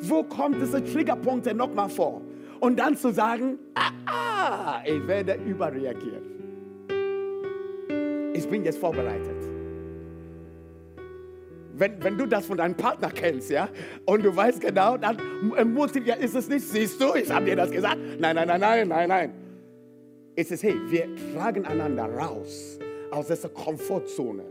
Wo 0.00 0.24
kommt 0.24 0.60
diese 0.60 0.82
Triggerpunkte 0.82 1.54
nochmal 1.54 1.88
vor? 1.88 2.22
Und 2.60 2.78
dann 2.78 2.96
zu 2.96 3.12
sagen, 3.12 3.58
ah, 3.74 3.90
ah, 4.06 4.82
ich 4.84 5.06
werde 5.06 5.34
überreagieren. 5.46 6.32
Ich 8.34 8.48
bin 8.48 8.64
jetzt 8.64 8.78
vorbereitet. 8.78 9.31
Wenn, 11.74 12.02
wenn 12.02 12.18
du 12.18 12.26
das 12.26 12.46
von 12.46 12.58
deinem 12.58 12.74
Partner 12.74 13.10
kennst, 13.10 13.50
ja, 13.50 13.68
und 14.04 14.24
du 14.24 14.34
weißt 14.34 14.60
genau, 14.60 14.96
dann 14.96 15.16
motiviert 15.72 16.18
ist 16.18 16.34
es 16.34 16.48
nicht, 16.48 16.66
siehst 16.66 17.00
du, 17.00 17.14
ich 17.14 17.30
habe 17.30 17.46
dir 17.46 17.56
das 17.56 17.70
gesagt. 17.70 17.98
Nein, 18.18 18.36
nein, 18.36 18.48
nein, 18.48 18.60
nein, 18.60 18.88
nein, 18.88 19.08
nein. 19.08 19.34
Es 20.34 20.50
ist, 20.50 20.62
hey, 20.62 20.76
wir 20.88 21.08
tragen 21.34 21.64
einander 21.66 22.04
raus 22.04 22.78
aus 23.10 23.26
dieser 23.26 23.50
Komfortzone 23.50 24.44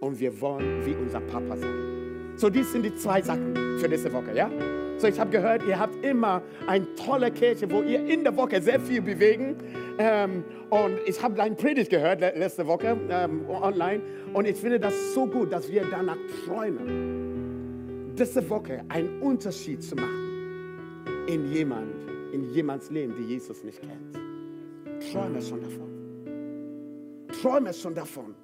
und 0.00 0.18
wir 0.18 0.40
wollen 0.40 0.84
wie 0.86 0.94
unser 0.94 1.20
Papa 1.20 1.56
sein. 1.56 2.34
So, 2.36 2.50
dies 2.50 2.72
sind 2.72 2.82
die 2.82 2.94
zwei 2.94 3.22
Sachen 3.22 3.54
für 3.78 3.88
diese 3.88 4.12
Woche, 4.12 4.34
ja? 4.34 4.50
So, 4.98 5.08
ich 5.08 5.18
habe 5.18 5.30
gehört, 5.30 5.64
ihr 5.66 5.78
habt 5.78 6.04
immer 6.04 6.42
eine 6.66 6.86
tolle 6.94 7.30
Kirche, 7.30 7.70
wo 7.70 7.82
ihr 7.82 8.06
in 8.06 8.22
der 8.24 8.36
Woche 8.36 8.62
sehr 8.62 8.80
viel 8.80 9.02
bewegen. 9.02 9.56
Ähm, 9.98 10.44
und 10.70 10.98
ich 11.06 11.22
habe 11.22 11.34
deinen 11.34 11.56
Predigt 11.56 11.90
gehört 11.90 12.20
letzte 12.20 12.66
Woche 12.66 12.96
ähm, 13.10 13.44
online. 13.48 14.02
Und 14.32 14.46
ich 14.46 14.56
finde 14.56 14.78
das 14.78 15.14
so 15.14 15.26
gut, 15.26 15.52
dass 15.52 15.70
wir 15.70 15.84
danach 15.90 16.16
träumen, 16.44 18.14
diese 18.16 18.48
Woche 18.48 18.84
einen 18.88 19.20
Unterschied 19.20 19.82
zu 19.82 19.96
machen 19.96 21.26
in 21.26 21.52
jemand, 21.52 21.94
in 22.32 22.52
jemands 22.52 22.90
Leben, 22.90 23.14
die 23.18 23.24
Jesus 23.34 23.64
nicht 23.64 23.80
kennt. 23.80 25.12
Träume 25.12 25.42
schon 25.42 25.60
davon. 25.60 25.94
Träume 27.42 27.74
schon 27.74 27.94
davon, 27.94 28.34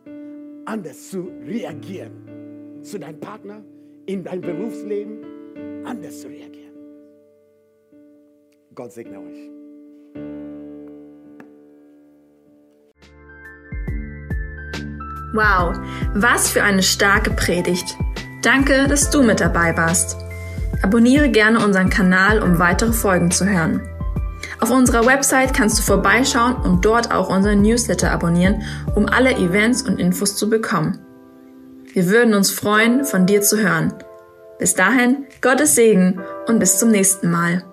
anders 0.67 1.11
zu 1.11 1.31
reagieren 1.47 2.41
zu 2.83 2.99
deinem 2.99 3.21
Partner, 3.21 3.63
in 4.07 4.25
deinem 4.25 4.41
Berufsleben, 4.41 5.19
anders 5.85 6.21
zu 6.21 6.29
reagieren. 6.29 6.75
Gott 8.75 8.93
segne 8.93 9.19
euch. 9.19 9.51
Wow, 15.33 15.79
was 16.15 16.51
für 16.51 16.63
eine 16.63 16.83
starke 16.83 17.31
Predigt. 17.31 17.97
Danke, 18.43 18.89
dass 18.89 19.11
du 19.11 19.23
mit 19.23 19.41
dabei 19.41 19.77
warst. 19.77 20.17
Abonniere 20.83 21.31
gerne 21.31 21.65
unseren 21.65 21.91
Kanal, 21.91 22.43
um 22.43 22.59
weitere 22.59 22.93
Folgen 22.93 23.31
zu 23.31 23.47
hören. 23.47 23.81
Auf 24.61 24.71
unserer 24.71 25.07
Website 25.07 25.55
kannst 25.55 25.79
du 25.79 25.83
vorbeischauen 25.83 26.57
und 26.57 26.85
dort 26.85 27.13
auch 27.13 27.29
unseren 27.29 27.63
Newsletter 27.63 28.11
abonnieren, 28.11 28.63
um 28.95 29.07
alle 29.07 29.37
Events 29.37 29.83
und 29.83 30.01
Infos 30.01 30.37
zu 30.37 30.51
bekommen. 30.51 30.99
Wir 31.93 32.09
würden 32.09 32.35
uns 32.35 32.51
freuen, 32.51 33.05
von 33.05 33.27
dir 33.27 33.41
zu 33.43 33.59
hören. 33.59 33.95
Bis 34.61 34.75
dahin, 34.75 35.27
Gottes 35.41 35.75
Segen 35.75 36.21
und 36.47 36.59
bis 36.59 36.79
zum 36.79 36.91
nächsten 36.91 37.31
Mal. 37.31 37.65